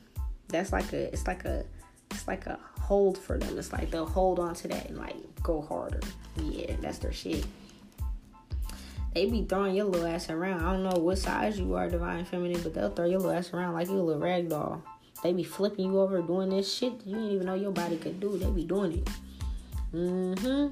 [0.49, 1.67] That's like a, it's like a,
[2.11, 2.59] it's like a
[2.89, 3.59] hold for them.
[3.59, 6.01] It's like they'll hold on to that and like go harder.
[6.43, 7.47] Yeah, that's their shit.
[9.15, 10.65] They be throwing your little ass around.
[10.65, 13.53] I don't know what size you are, divine feminine, but they'll throw your little ass
[13.53, 14.83] around like you a little rag doll.
[15.23, 18.21] They be flipping you over doing this shit you didn't even know your body could
[18.21, 18.39] do.
[18.39, 19.09] They be doing it.
[19.93, 20.69] Mm-hmm.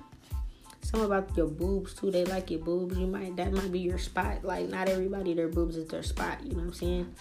[0.81, 2.11] Some about your boobs too.
[2.11, 2.97] They like your boobs.
[2.97, 4.43] You might that might be your spot.
[4.43, 6.39] Like not everybody their boobs is their spot.
[6.43, 7.15] You know what I'm saying?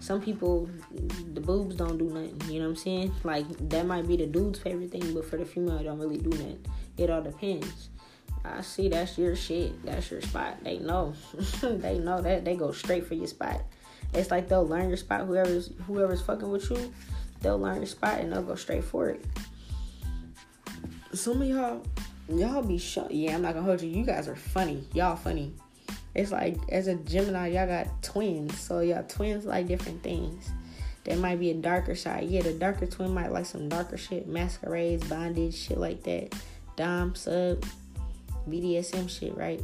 [0.00, 0.68] Some people
[1.34, 3.12] the boobs don't do nothing you know what i'm saying?
[3.24, 6.18] Like that might be the dude's favorite thing but for the female it don't really
[6.18, 6.64] do nothing.
[6.96, 7.90] It all depends.
[8.44, 9.84] I see that's your shit.
[9.84, 10.62] That's your spot.
[10.62, 11.14] They know.
[11.62, 12.44] They know that.
[12.44, 13.62] They go straight for your spot.
[14.14, 15.26] It's like they'll learn your spot.
[15.26, 16.92] Whoever's whoever's fucking with you
[17.40, 19.24] they'll learn your spot and they'll go straight for it.
[21.12, 21.86] Some of y'all
[22.28, 23.88] y'all be shut yeah i'm not gonna hold you.
[23.88, 24.86] You guys are funny.
[24.92, 25.54] Y'all funny
[26.18, 30.50] it's like as a Gemini, y'all got twins, so y'all twins like different things.
[31.04, 32.24] There might be a darker side.
[32.28, 36.34] Yeah, the darker twin might like some darker shit, masquerades, bondage, shit like that.
[36.74, 37.64] Dom, sub,
[38.48, 39.62] BDSM shit, right?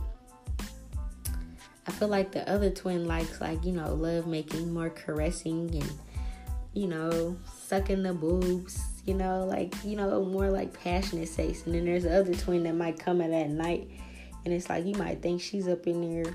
[1.86, 5.92] I feel like the other twin likes like, you know, love making, more caressing and,
[6.72, 7.36] you know,
[7.66, 11.66] sucking the boobs, you know, like, you know, more like passionate sex.
[11.66, 13.90] And then there's the other twin that might come at that night
[14.44, 16.34] and it's like you might think she's up in there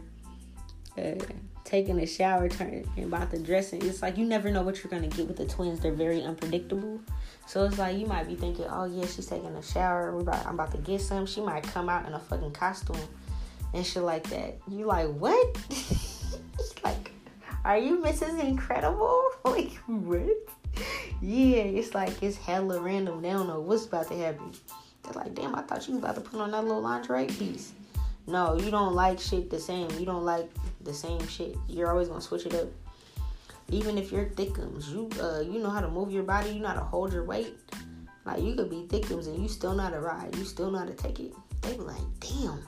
[1.70, 4.90] taking a shower, turn and about to dressing, it's like you never know what you're
[4.90, 5.80] gonna get with the twins.
[5.80, 7.00] They're very unpredictable.
[7.46, 10.14] So it's like you might be thinking, oh yeah, she's taking a shower.
[10.14, 11.26] We're about, I'm about to get some.
[11.26, 12.98] She might come out in a fucking costume
[13.74, 14.58] and shit like that.
[14.68, 15.58] You like what?
[16.84, 17.12] like,
[17.64, 18.42] are you Mrs.
[18.44, 19.30] Incredible?
[19.46, 20.38] like what?
[21.22, 23.22] Yeah, it's like it's hella random.
[23.22, 24.54] They don't know what's about to happen.
[25.04, 27.74] They're like, damn, I thought you was about to put on that little lingerie piece.
[28.30, 29.90] No, you don't like shit the same.
[29.98, 30.50] You don't like
[30.82, 31.56] the same shit.
[31.68, 32.68] You're always gonna switch it up.
[33.70, 36.68] Even if you're thickums, you uh you know how to move your body, you know
[36.68, 37.56] how to hold your weight.
[38.26, 40.36] Like you could be thickums and you still not a ride.
[40.36, 41.34] You still know how to take it.
[41.62, 42.60] They be like, damn.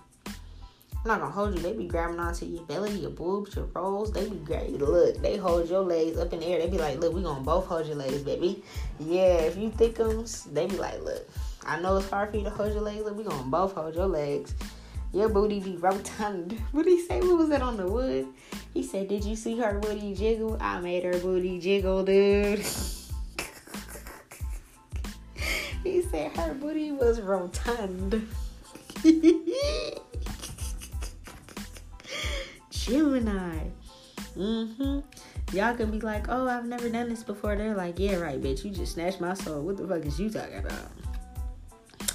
[1.03, 1.61] I'm not gonna hold you.
[1.61, 4.11] They be grabbing onto your belly, your boobs, your rolls.
[4.11, 4.73] They be great.
[4.73, 6.59] Look, they hold your legs up in the air.
[6.59, 8.63] They be like, look, we gonna both hold your legs, baby.
[8.99, 11.27] Yeah, if you thickums, they be like, look,
[11.65, 13.03] I know it's hard for you to hold your legs.
[13.03, 14.53] Look, we gonna both hold your legs.
[15.13, 16.53] Your booty be rotund.
[16.71, 17.19] What did he say?
[17.19, 18.27] What was that on the wood?
[18.73, 20.57] He said, Did you see her booty jiggle?
[20.61, 22.59] I made her booty jiggle, dude.
[25.83, 28.25] he said her booty was rotund.
[32.69, 33.67] Gemini.
[34.37, 34.99] Mm-hmm.
[35.53, 37.57] Y'all can be like, oh, I've never done this before.
[37.57, 38.63] They're like, yeah, right, bitch.
[38.63, 39.63] You just snatched my soul.
[39.63, 40.89] What the fuck is you talking about?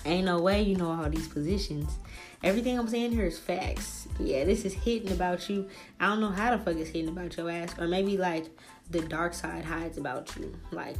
[0.07, 1.99] Ain't no way you know all these positions.
[2.43, 4.09] Everything I'm saying here is facts.
[4.19, 5.69] Yeah, this is hidden about you.
[5.99, 7.75] I don't know how the fuck it's hidden about your ass.
[7.79, 8.47] Or maybe like
[8.91, 10.55] the dark side hides about you.
[10.71, 10.97] Like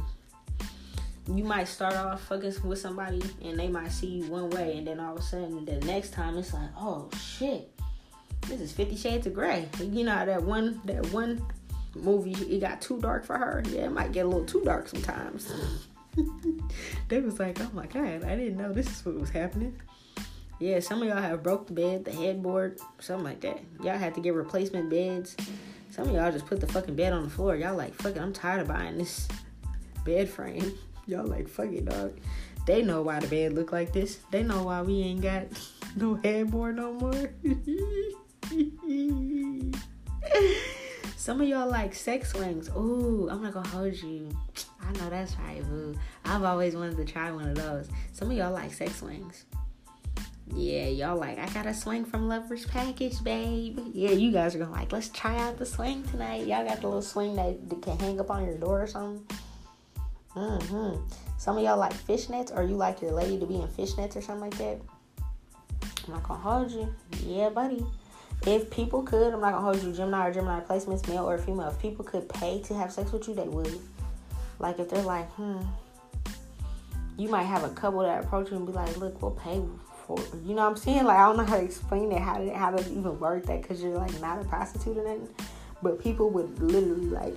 [1.33, 4.87] you might start off fucking with somebody and they might see you one way and
[4.87, 7.71] then all of a sudden the next time it's like, oh shit.
[8.47, 9.67] This is Fifty Shades of Grey.
[9.79, 11.45] You know that one that one
[11.95, 13.63] movie it got too dark for her.
[13.69, 15.51] Yeah, it might get a little too dark sometimes.
[17.09, 19.77] they was like, oh my god, I didn't know this is what was happening.
[20.59, 23.59] Yeah, some of y'all have broke the bed, the headboard, something like that.
[23.83, 25.35] Y'all had to get replacement beds.
[25.91, 27.55] Some of y'all just put the fucking bed on the floor.
[27.55, 29.27] Y'all like, fuck it, I'm tired of buying this
[30.05, 30.77] bed frame.
[31.07, 32.19] Y'all like, fuck it, dog.
[32.65, 34.19] They know why the bed look like this.
[34.29, 35.45] They know why we ain't got
[35.95, 37.29] no headboard no more.
[41.15, 42.69] Some of y'all like sex swings.
[42.69, 44.29] Ooh, I'm not gonna hold you.
[44.81, 45.97] I know that's right, boo.
[46.25, 47.87] I've always wanted to try one of those.
[48.11, 49.45] Some of y'all like sex swings.
[50.55, 53.79] Yeah, y'all like, I got a swing from Lover's Package, babe.
[53.93, 56.47] Yeah, you guys are gonna like, let's try out the swing tonight.
[56.47, 59.25] Y'all got the little swing that, that can hang up on your door or something.
[60.35, 61.01] Mm-hmm.
[61.37, 64.21] Some of y'all like fishnets, or you like your lady to be in fishnets or
[64.21, 64.79] something like that.
[66.07, 66.93] I'm not gonna hold you.
[67.25, 67.85] Yeah, buddy.
[68.45, 71.67] If people could, I'm not gonna hold you, Gemini or Gemini placements, male or female.
[71.69, 73.79] If people could pay to have sex with you, they would.
[74.59, 75.61] Like if they're like, hmm,
[77.17, 79.61] you might have a couple that approach you and be like, look, we'll pay
[80.07, 81.03] for You know what I'm saying?
[81.03, 83.61] Like I don't know how to explain it, how to how to even work that
[83.61, 85.29] because you're like not a prostitute or nothing.
[85.83, 87.35] But people would literally like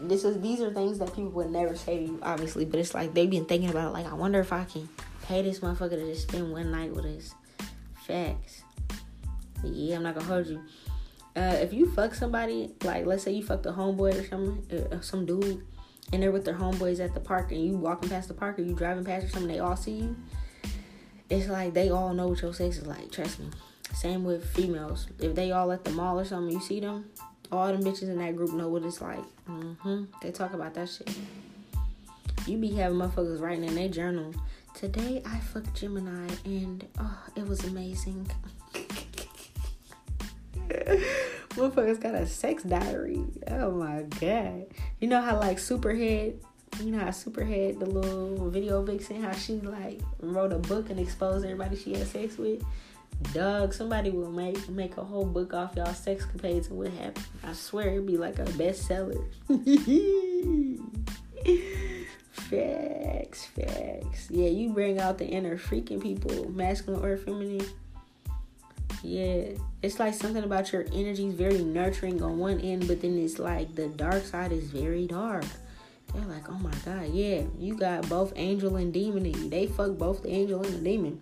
[0.00, 2.94] this is these are things that people would never say to you, obviously, but it's
[2.94, 3.92] like they've been thinking about it.
[3.92, 4.88] Like, I wonder if I can
[5.22, 7.34] pay this motherfucker to just spend one night with us.
[8.06, 8.62] Facts.
[9.62, 10.62] Yeah, I'm not gonna hold you.
[11.36, 15.00] Uh, if you fuck somebody, like let's say you fucked a homeboy or something, uh,
[15.00, 15.64] some dude,
[16.12, 18.62] and they're with their homeboys at the park, and you walking past the park, or
[18.62, 20.16] you driving past or something, they all see you.
[21.34, 23.10] It's like they all know what your sex is like.
[23.10, 23.46] Trust me.
[23.92, 25.08] Same with females.
[25.18, 27.06] If they all at the mall or something, you see them,
[27.50, 29.24] all them bitches in that group know what it's like.
[29.48, 30.04] Mm-hmm.
[30.22, 31.12] They talk about that shit.
[32.46, 34.32] You be having motherfuckers writing in their journal.
[34.74, 38.30] Today I fucked Gemini and oh, it was amazing.
[40.68, 43.24] Motherfuckers got a sex diary.
[43.48, 44.66] Oh my god.
[45.00, 46.36] You know how like Superhead,
[46.82, 50.98] you know how Superhead, the little video vixen, how she like wrote a book and
[50.98, 52.62] exposed everybody she had sex with?
[53.32, 57.24] Doug, somebody will make make a whole book off y'all sex capades and what happened.
[57.42, 59.24] I swear it'd be like a bestseller.
[62.32, 64.28] facts, facts.
[64.30, 67.66] Yeah, you bring out the inner freaking people, masculine or feminine.
[69.02, 69.50] Yeah,
[69.82, 73.38] it's like something about your energy is very nurturing on one end, but then it's
[73.38, 75.44] like the dark side is very dark.
[76.14, 79.48] They're like, oh my god, yeah, you got both angel and demon in you.
[79.50, 81.20] They fuck both the angel and the demon.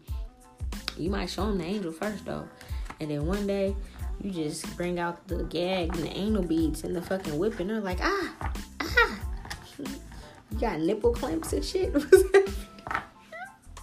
[0.99, 2.47] You might show them the angel first though,
[3.01, 3.75] and then one day
[4.21, 7.71] you just bring out the gag and the anal beads and the fucking whip, and
[7.71, 9.19] they're like, ah, ah.
[10.53, 11.95] You got nipple clamps and shit.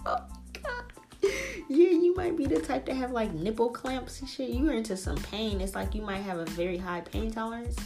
[0.06, 0.24] oh
[0.62, 0.84] god.
[1.22, 4.50] Yeah, you might be the type to have like nipple clamps and shit.
[4.50, 5.60] You're into some pain.
[5.60, 7.76] It's like you might have a very high pain tolerance.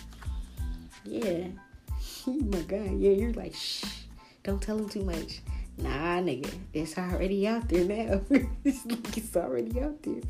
[1.05, 1.47] Yeah.
[2.27, 2.99] Oh my god.
[2.99, 3.85] Yeah, you're like, shh.
[4.43, 5.41] Don't tell him too much.
[5.77, 8.20] Nah, nigga, it's already out there now.
[8.64, 10.20] it's like it's already out there.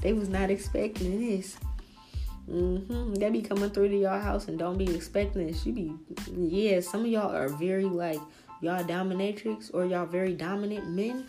[0.00, 1.58] They was not expecting this.
[2.50, 3.14] Mm-hmm.
[3.14, 5.66] They be coming through to y'all house and don't be expecting this.
[5.66, 5.94] You be,
[6.34, 6.80] yeah.
[6.80, 8.20] Some of y'all are very like
[8.60, 11.26] y'all dominatrix or y'all very dominant men,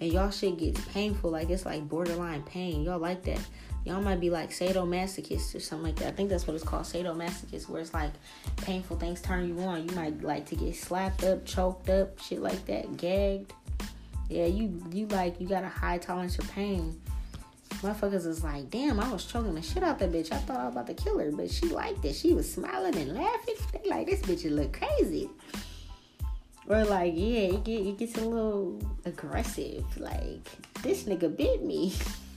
[0.00, 1.30] and y'all shit gets painful.
[1.30, 2.82] Like it's like borderline pain.
[2.82, 3.40] Y'all like that
[3.84, 6.08] y'all might be like sadomasochist or something like that.
[6.08, 8.12] I think that's what it's called, sadomasochist, where it's like
[8.58, 9.88] painful things turn you on.
[9.88, 13.52] You might like to get slapped up, choked up, shit like that, gagged.
[14.28, 17.00] Yeah, you you like you got a high tolerance for pain.
[17.82, 20.32] Motherfuckers is like, damn, I was choking the shit out that bitch.
[20.32, 22.14] I thought I was about to kill her, but she liked it.
[22.14, 23.54] She was smiling and laughing.
[23.72, 25.30] They like this bitch look crazy.
[26.68, 29.84] Or like, yeah, it, get, it gets a little aggressive.
[29.98, 30.46] Like,
[30.82, 31.94] this nigga bit me.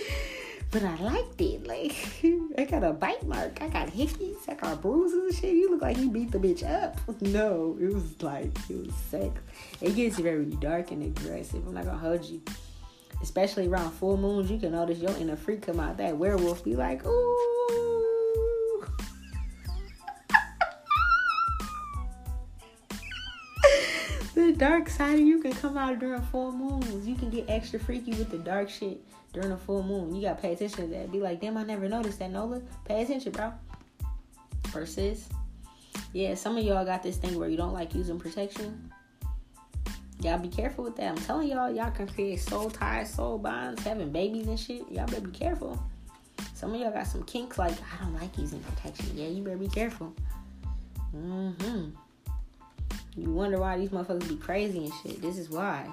[0.70, 1.66] but I liked it.
[1.66, 1.94] Like
[2.58, 5.54] I got a bite mark, I got hickeys, I got bruises and shit.
[5.54, 6.98] You look like you beat the bitch up.
[7.20, 9.40] No, it was like it was sex.
[9.80, 11.66] It gets very dark and aggressive.
[11.66, 12.40] I'm not gonna hold you.
[13.22, 15.96] Especially around full moons, you can notice your inner freak come out.
[15.96, 17.95] That werewolf be like, ooh.
[24.46, 27.06] The dark side of you can come out during full moons.
[27.06, 29.00] You can get extra freaky with the dark shit
[29.32, 30.14] during a full moon.
[30.14, 31.10] You gotta pay attention to that.
[31.10, 32.60] Be like, damn, I never noticed that, Nola.
[32.84, 33.52] Pay attention, bro.
[34.68, 35.28] Versus,
[36.12, 38.92] yeah, some of y'all got this thing where you don't like using protection.
[40.20, 41.10] Y'all be careful with that.
[41.10, 44.90] I'm telling y'all, y'all can create soul ties, soul bonds, having babies and shit.
[44.90, 45.82] Y'all better be careful.
[46.54, 49.10] Some of y'all got some kinks like, I don't like using protection.
[49.14, 50.14] Yeah, you better be careful.
[51.14, 51.90] Mm-hmm.
[53.16, 55.22] You wonder why these motherfuckers be crazy and shit.
[55.22, 55.88] This is why.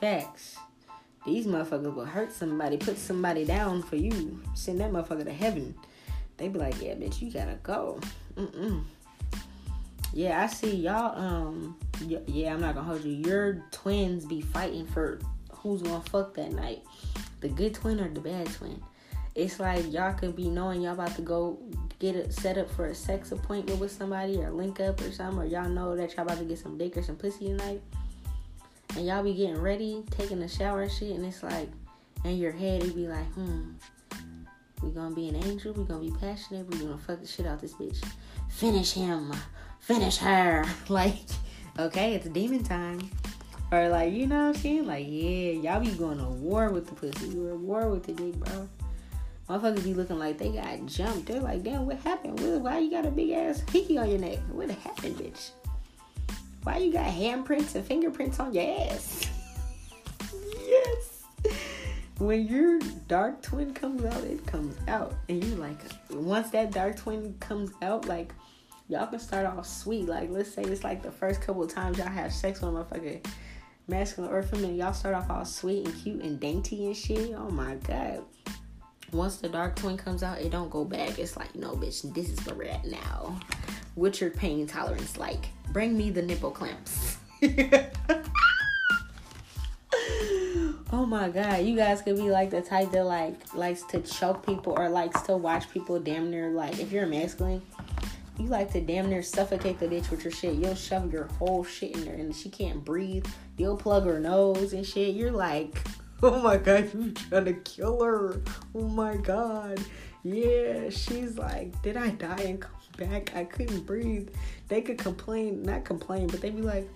[0.00, 0.56] Facts.
[1.26, 5.74] These motherfuckers will hurt somebody, put somebody down for you, send that motherfucker to heaven.
[6.36, 7.98] They be like, yeah, bitch, you gotta go.
[8.36, 8.84] Mm-mm.
[10.12, 11.18] Yeah, I see y'all.
[11.18, 11.76] Um,
[12.26, 13.12] yeah, I'm not gonna hold you.
[13.12, 15.18] Your twins be fighting for
[15.50, 16.82] who's gonna fuck that night,
[17.40, 18.80] the good twin or the bad twin.
[19.34, 21.58] It's like y'all could be knowing y'all about to go
[22.04, 25.38] get it set up for a sex appointment with somebody or link up or something,
[25.38, 27.80] or y'all know that y'all about to get some dick or some pussy tonight
[28.96, 31.68] and y'all be getting ready, taking a shower and shit, and it's like
[32.24, 33.72] in your head it be like, hmm,
[34.82, 37.60] we gonna be an angel, we gonna be passionate, we gonna fuck the shit out
[37.60, 38.04] this bitch.
[38.48, 39.32] Finish him,
[39.80, 40.64] finish her.
[40.88, 41.16] Like,
[41.78, 43.10] okay, it's demon time.
[43.72, 44.86] Or like, you know what I'm saying?
[44.86, 47.28] Like, yeah, y'all be going to war with the pussy.
[47.28, 48.68] You are at war with the dick, bro.
[49.48, 51.26] Motherfuckers be looking like they got jumped.
[51.26, 52.40] They're like, damn, what happened?
[52.62, 54.38] Why you got a big ass hickey on your neck?
[54.50, 55.50] What happened, bitch?
[56.62, 59.28] Why you got handprints and fingerprints on your ass?
[60.58, 61.24] yes.
[62.18, 65.14] When your dark twin comes out, it comes out.
[65.28, 65.78] And you like,
[66.10, 68.32] once that dark twin comes out, like,
[68.88, 70.06] y'all can start off sweet.
[70.06, 72.72] Like, let's say it's like the first couple of times y'all have sex with a
[72.72, 73.26] motherfucker,
[73.88, 77.34] masculine or feminine, y'all start off all sweet and cute and dainty and shit.
[77.36, 78.22] Oh my god.
[79.12, 81.18] Once the dark twin comes out, it don't go back.
[81.18, 83.38] It's like, no, bitch, this is where we're at now.
[83.94, 85.46] What's your pain tolerance like?
[85.72, 87.18] Bring me the nipple clamps.
[90.92, 94.44] oh my god, you guys could be like the type that like likes to choke
[94.44, 97.62] people or likes to watch people damn near like if you're a masculine,
[98.38, 100.54] you like to damn near suffocate the bitch with your shit.
[100.54, 103.26] You'll shove your whole shit in there and she can't breathe.
[103.56, 105.14] You'll plug her nose and shit.
[105.14, 105.86] You're like,
[106.22, 108.40] oh my god, you trying to kill her.
[108.74, 109.80] Oh my god.
[110.22, 113.36] Yeah, she's like, did I die and come back?
[113.36, 114.30] I couldn't breathe.
[114.68, 116.88] They could complain, not complain, but they'd be like,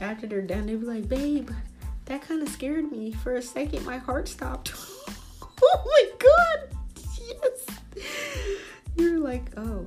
[0.00, 1.50] after they're done, they'd be like, babe,
[2.06, 3.12] that kind of scared me.
[3.12, 4.72] For a second, my heart stopped.
[5.62, 6.76] oh my god.
[7.18, 7.66] Yes.
[8.96, 9.86] You're like, oh,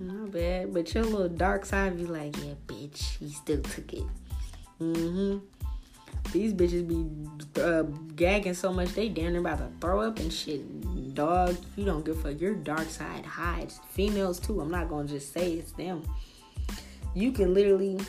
[0.00, 0.74] not bad.
[0.74, 4.04] But your little dark side be like, yeah, bitch, he still took it.
[4.80, 5.38] Mm-hmm.
[6.32, 7.82] These bitches be uh,
[8.16, 11.14] gagging so much they damn near about to throw up and shit.
[11.14, 12.40] Dog, you don't give a fuck.
[12.40, 13.80] Your dark side hides.
[13.90, 14.60] Females too.
[14.60, 16.02] I'm not gonna just say it's them.
[17.14, 18.00] You can literally,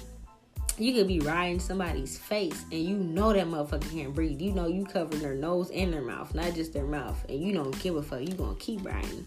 [0.79, 4.41] you could be riding somebody's face and you know that motherfucker can't breathe.
[4.41, 7.53] You know you covered their nose and their mouth, not just their mouth, and you
[7.53, 8.21] don't give a fuck.
[8.21, 9.25] You gonna keep riding.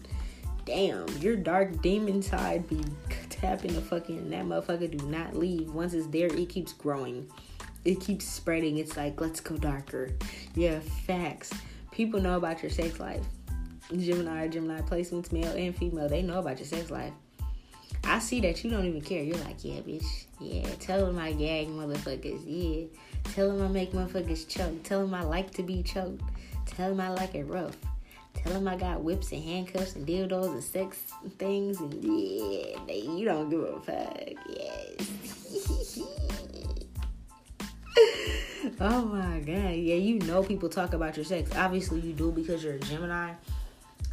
[0.65, 2.83] Damn, your dark demon side be
[3.29, 4.29] tapping the fucking.
[4.29, 5.73] That motherfucker do not leave.
[5.73, 7.31] Once it's there, it keeps growing
[7.85, 8.77] it keeps spreading.
[8.77, 10.09] It's like, let's go darker.
[10.55, 11.51] Yeah, facts.
[11.91, 13.23] People know about your sex life.
[13.95, 17.13] Gemini, Gemini placements, male and female, they know about your sex life.
[18.03, 19.23] I see that you don't even care.
[19.23, 20.25] You're like, yeah, bitch.
[20.39, 22.41] Yeah, tell them I gag motherfuckers.
[22.45, 22.87] Yeah.
[23.33, 24.83] Tell them I make motherfuckers choke.
[24.83, 26.21] Tell them I like to be choked.
[26.65, 27.77] Tell them I like it rough.
[28.35, 31.01] Tell them I got whips and handcuffs and dildos and sex
[31.37, 31.79] things.
[31.81, 34.29] And yeah, you don't give a fuck.
[34.47, 35.99] Yes.
[38.81, 39.75] oh my god.
[39.75, 41.51] Yeah, you know people talk about your sex.
[41.55, 43.33] Obviously you do because you're a Gemini.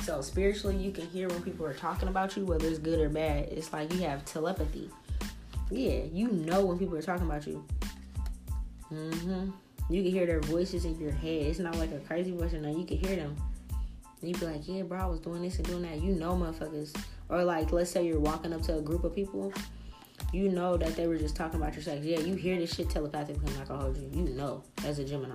[0.03, 3.09] So spiritually you can hear when people are talking about you, whether it's good or
[3.09, 3.49] bad.
[3.51, 4.91] It's like you have telepathy.
[5.71, 7.65] Yeah, you know when people are talking about you.
[8.93, 9.51] Mm-hmm.
[9.89, 11.43] You can hear their voices in your head.
[11.43, 12.81] It's not like a crazy voice or nothing.
[12.81, 13.37] You can hear them.
[14.21, 16.01] And you be like, yeah, bro, I was doing this and doing that.
[16.01, 16.97] You know motherfuckers.
[17.29, 19.53] Or like, let's say you're walking up to a group of people
[20.33, 22.05] you know that they were just talking about your sex.
[22.05, 23.49] Yeah, you hear this shit telepathically.
[23.49, 24.11] I'm not gonna hold you.
[24.13, 25.35] You know, as a Gemini,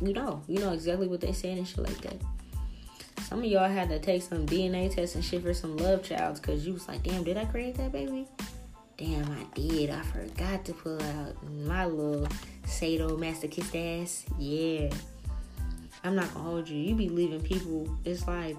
[0.00, 2.16] you know, you know exactly what they saying and shit like that.
[3.22, 6.40] Some of y'all had to take some DNA tests and shit for some love childs
[6.40, 8.26] because you was like, damn, did I create that baby?
[8.96, 9.90] Damn, I did.
[9.90, 12.28] I forgot to pull out my little
[12.66, 14.24] sadomasochist ass.
[14.38, 14.90] Yeah.
[16.04, 16.76] I'm not gonna hold you.
[16.76, 17.88] You be leaving people.
[18.04, 18.56] It's like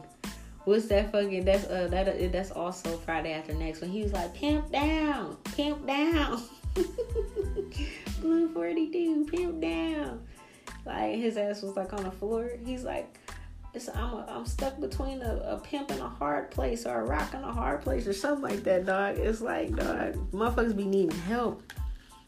[0.66, 1.45] What's that fucking?
[1.45, 5.38] That's uh that uh, that's also Friday after next when he was like pimp down,
[5.55, 6.41] pimp down,
[8.20, 10.26] blue forty two, pimp down.
[10.86, 12.51] Like his ass was like on the floor.
[12.66, 13.18] He's like,
[13.93, 17.34] I'm a, I'm stuck between a, a pimp and a hard place or a rock
[17.34, 19.18] and a hard place or something like that, dog.
[19.18, 21.61] It's like, dog, motherfuckers be needing help.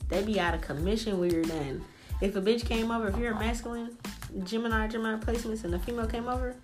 [0.09, 1.83] They be out of commission when you're done.
[2.21, 3.97] If a bitch came over, if you're a masculine
[4.43, 6.55] Gemini, Gemini placements, and a female came over,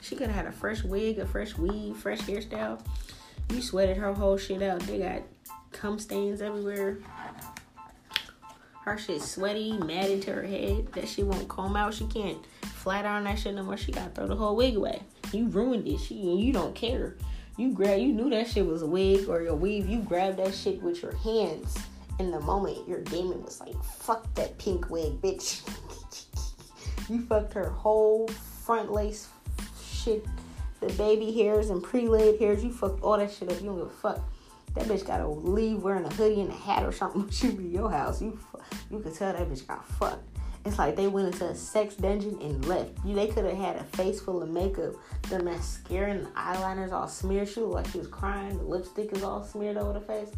[0.00, 2.80] she could have had a fresh wig, a fresh weave, fresh hairstyle.
[3.50, 4.80] You sweated her whole shit out.
[4.80, 5.22] They got
[5.72, 6.98] cum stains everywhere.
[8.82, 10.92] Her shit sweaty, mad into her head.
[10.92, 11.94] That she won't comb out.
[11.94, 13.76] She can't flat iron that shit no more.
[13.76, 15.02] She gotta throw the whole wig away.
[15.32, 15.98] You ruined it.
[15.98, 17.16] She you don't care.
[17.56, 19.88] You grab you knew that shit was a wig or your weave.
[19.88, 21.76] You grabbed that shit with your hands.
[22.18, 25.62] In the moment, your demon was like, fuck that pink wig, bitch.
[27.08, 29.28] you fucked her whole front lace
[30.04, 30.24] shit,
[30.80, 33.60] the baby hairs and pre-laid hairs, you fucked all that shit up.
[33.60, 34.20] You don't give a fuck.
[34.74, 37.22] That bitch gotta leave wearing a hoodie and a hat or something.
[37.22, 38.22] when She be your house.
[38.22, 38.38] You
[38.90, 40.26] you could tell that bitch got fucked.
[40.64, 42.92] It's like they went into a sex dungeon and left.
[43.04, 44.94] You they could have had a face full of makeup,
[45.28, 47.48] the mascara and the eyeliners all smeared.
[47.48, 48.58] She looked like she was crying.
[48.58, 50.30] The lipstick is all smeared over the face.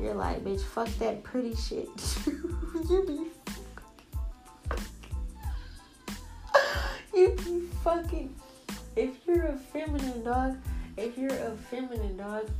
[0.00, 1.88] You're like, bitch, fuck that pretty shit.
[2.26, 3.26] you be
[7.12, 8.34] you be fucking
[8.96, 10.58] if you're a feminine dog,
[10.96, 12.50] if you're a feminine dog,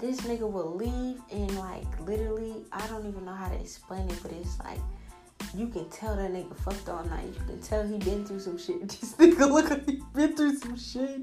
[0.00, 4.18] this nigga will leave and like literally, I don't even know how to explain it,
[4.22, 4.78] but it's like
[5.54, 7.26] you can tell that nigga fucked all night.
[7.26, 8.80] You can tell he been through some shit.
[9.00, 11.22] This nigga look like he been through some shit.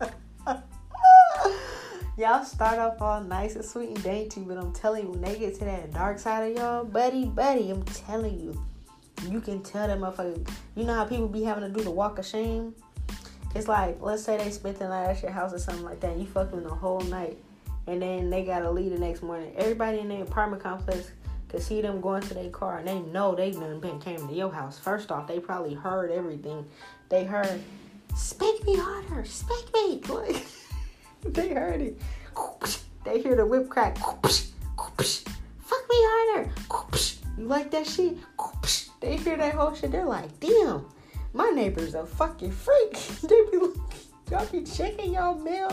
[2.18, 5.38] y'all start off all nice and sweet and dainty, but I'm telling you, when they
[5.38, 8.62] get to that dark side of y'all, buddy, buddy, I'm telling you,
[9.28, 10.48] you can tell that motherfucker.
[10.74, 12.74] You know how people be having to do the walk of shame?
[13.54, 16.16] It's like, let's say they spent the night at your house or something like that.
[16.16, 17.36] You fucked them the whole night,
[17.86, 19.52] and then they gotta leave the next morning.
[19.56, 21.10] Everybody in the apartment complex
[21.48, 24.32] could see them going to their car, and they know they done been came to
[24.32, 24.78] your house.
[24.78, 26.64] First off, they probably heard everything.
[27.08, 27.60] They heard,
[28.14, 30.00] "Spank me harder, spank me!"
[31.22, 32.00] Like they heard it.
[33.02, 33.96] They hear the whip crack.
[33.98, 34.28] Fuck
[35.88, 36.50] me harder.
[37.38, 38.16] You like that shit?
[39.00, 39.90] They hear that whole shit.
[39.90, 40.84] They're like, damn,
[41.32, 42.92] my neighbor's a fucking freak.
[43.22, 43.76] they be like,
[44.30, 45.70] y'all be checking y'all mail.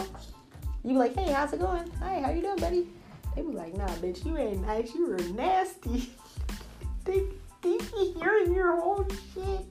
[0.84, 1.90] You be like, hey, how's it going?
[2.00, 2.88] Hey, how you doing, buddy?
[3.36, 4.94] They be like, nah, bitch, you ain't nice.
[4.94, 6.12] You were nasty.
[7.06, 7.24] they,
[7.62, 9.66] they be hearing your whole shit.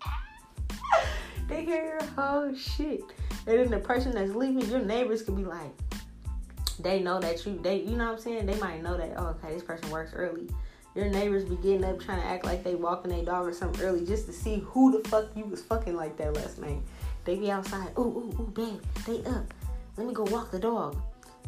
[1.48, 3.02] they hear your whole shit.
[3.46, 5.72] And then the person that's leaving, your neighbors could be like,
[6.80, 8.46] they know that you, they, you know what I'm saying?
[8.46, 10.48] They might know that, oh, okay, this person works early.
[10.96, 13.84] Your neighbors be getting up trying to act like they walking their dog or something
[13.84, 16.78] early just to see who the fuck you was fucking like that last night.
[17.24, 19.52] They be outside, ooh, ooh, ooh, babe, they up.
[19.98, 20.96] Let me go walk the dog.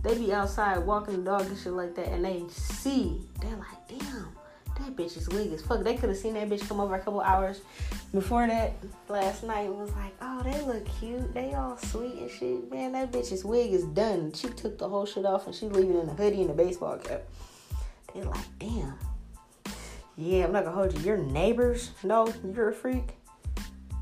[0.02, 3.88] They be outside walking the dog and shit like that, and they see, they're like,
[3.88, 4.28] damn,
[4.78, 5.82] that bitch is wig as fuck.
[5.82, 7.62] They could have seen that bitch come over a couple hours
[8.12, 8.74] before that
[9.08, 11.34] last night It was like, oh, they look cute.
[11.34, 12.70] They all sweet and shit.
[12.70, 14.32] Man, that bitch's wig is done.
[14.32, 16.98] She took the whole shit off and she leaving in a hoodie and a baseball
[16.98, 17.22] cap.
[18.14, 18.94] They like, damn.
[20.18, 21.04] Yeah, I'm not gonna hold you.
[21.04, 23.14] Your neighbors know you're a freak.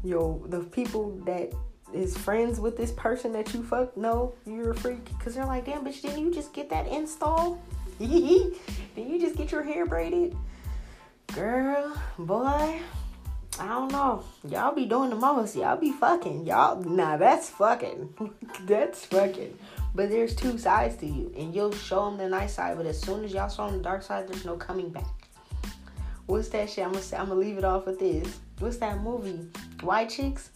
[0.03, 1.53] Yo, the people that
[1.93, 5.07] is friends with this person that you fuck know you're a freak.
[5.19, 7.63] Cause they're like, damn bitch, didn't you just get that install?
[7.99, 8.57] didn't
[8.97, 10.35] you just get your hair braided?
[11.35, 12.81] Girl, boy,
[13.61, 14.25] I don't know.
[14.49, 15.55] Y'all be doing the most.
[15.55, 16.47] Y'all be fucking.
[16.47, 18.15] Y'all, nah, that's fucking.
[18.65, 19.59] that's fucking.
[19.95, 22.79] But there's two sides to you, and you'll show them the nice side.
[22.79, 25.05] But as soon as y'all show them the dark side, there's no coming back.
[26.27, 26.85] What's that shit?
[26.85, 28.39] I'm gonna I'm gonna leave it off with this.
[28.59, 29.49] What's that movie?
[29.83, 30.51] White Chicks.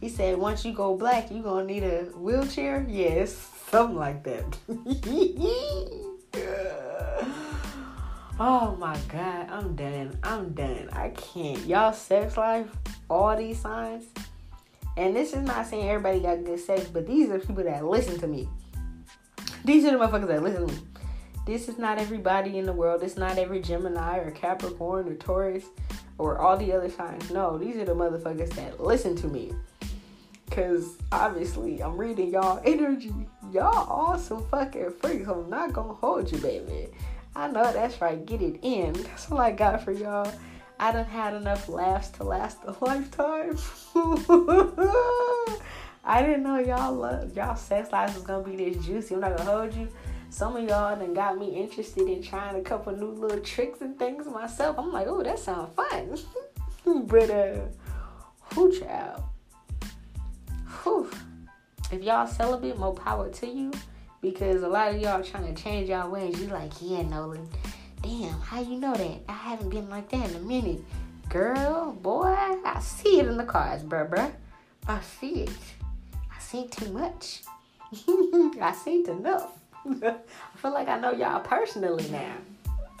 [0.00, 2.84] He said once you go black, you gonna need a wheelchair.
[2.88, 3.32] Yes,
[3.70, 4.58] something like that.
[8.40, 10.18] Oh my god, I'm done.
[10.24, 10.88] I'm done.
[10.90, 11.64] I can't.
[11.64, 12.66] Y'all sex life,
[13.08, 14.06] all these signs.
[14.96, 18.18] And this is not saying everybody got good sex, but these are people that listen
[18.18, 18.48] to me.
[19.64, 20.80] These are the motherfuckers that listen to me.
[21.44, 23.02] This is not everybody in the world.
[23.02, 25.64] It's not every Gemini or Capricorn or Taurus
[26.18, 27.30] or all the other signs.
[27.30, 29.52] No, these are the motherfuckers that listen to me.
[30.52, 33.12] Cause obviously I'm reading y'all energy.
[33.50, 35.26] Y'all all some fucking freaks.
[35.28, 36.88] I'm not gonna hold you, baby.
[37.34, 38.24] I know that's right.
[38.24, 38.92] Get it in.
[38.92, 40.32] That's all I got for y'all.
[40.78, 43.56] I done had enough laughs to last a lifetime.
[46.04, 49.14] I didn't know y'all love y'all sex lives was gonna be this juicy.
[49.14, 49.88] I'm not gonna hold you.
[50.32, 53.98] Some of y'all done got me interested in trying a couple new little tricks and
[53.98, 54.78] things myself.
[54.78, 56.18] I'm like, oh, that sounds fun.
[57.06, 57.58] but uh,
[58.54, 59.24] who child?
[60.82, 61.10] Whew.
[61.92, 63.72] If y'all celibate, more power to you
[64.22, 66.40] because a lot of y'all trying to change y'all ways.
[66.40, 67.36] You like, yeah, Nola.
[68.00, 69.20] Damn, how you know that?
[69.28, 70.80] I haven't been like that in a minute.
[71.28, 74.32] Girl, boy, I see it in the cards, bruh, bruh.
[74.88, 75.50] I see it.
[76.34, 77.42] I seen too much.
[78.62, 79.58] I seen enough.
[80.02, 80.16] I
[80.56, 82.36] feel like I know y'all personally now.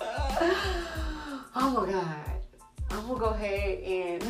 [1.54, 2.42] oh my god.
[2.90, 4.22] I'm gonna go ahead and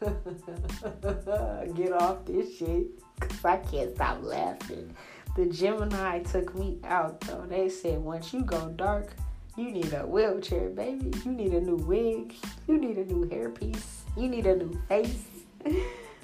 [1.76, 2.86] get off this shit
[3.18, 4.94] because I can't stop laughing.
[5.36, 7.44] The Gemini took me out though.
[7.48, 9.12] They said once you go dark,
[9.56, 11.12] you need a wheelchair, baby.
[11.24, 12.34] You need a new wig.
[12.66, 13.84] You need a new hairpiece.
[14.16, 15.22] You need a new face.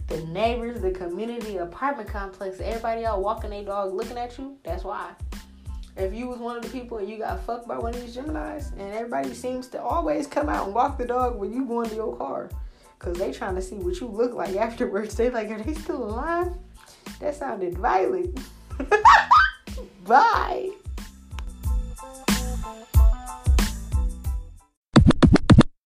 [0.08, 4.56] the neighbors, the community, apartment complex, everybody out walking their dog looking at you.
[4.64, 5.12] That's why.
[5.96, 8.16] If you was one of the people and you got fucked by one of these
[8.16, 11.80] Geminis, and everybody seems to always come out and walk the dog when you go
[11.80, 12.50] into your car,
[12.98, 15.14] cause they trying to see what you look like afterwards.
[15.14, 16.52] They like, are they still alive?
[17.20, 18.38] That sounded violent.
[20.04, 20.70] Bye.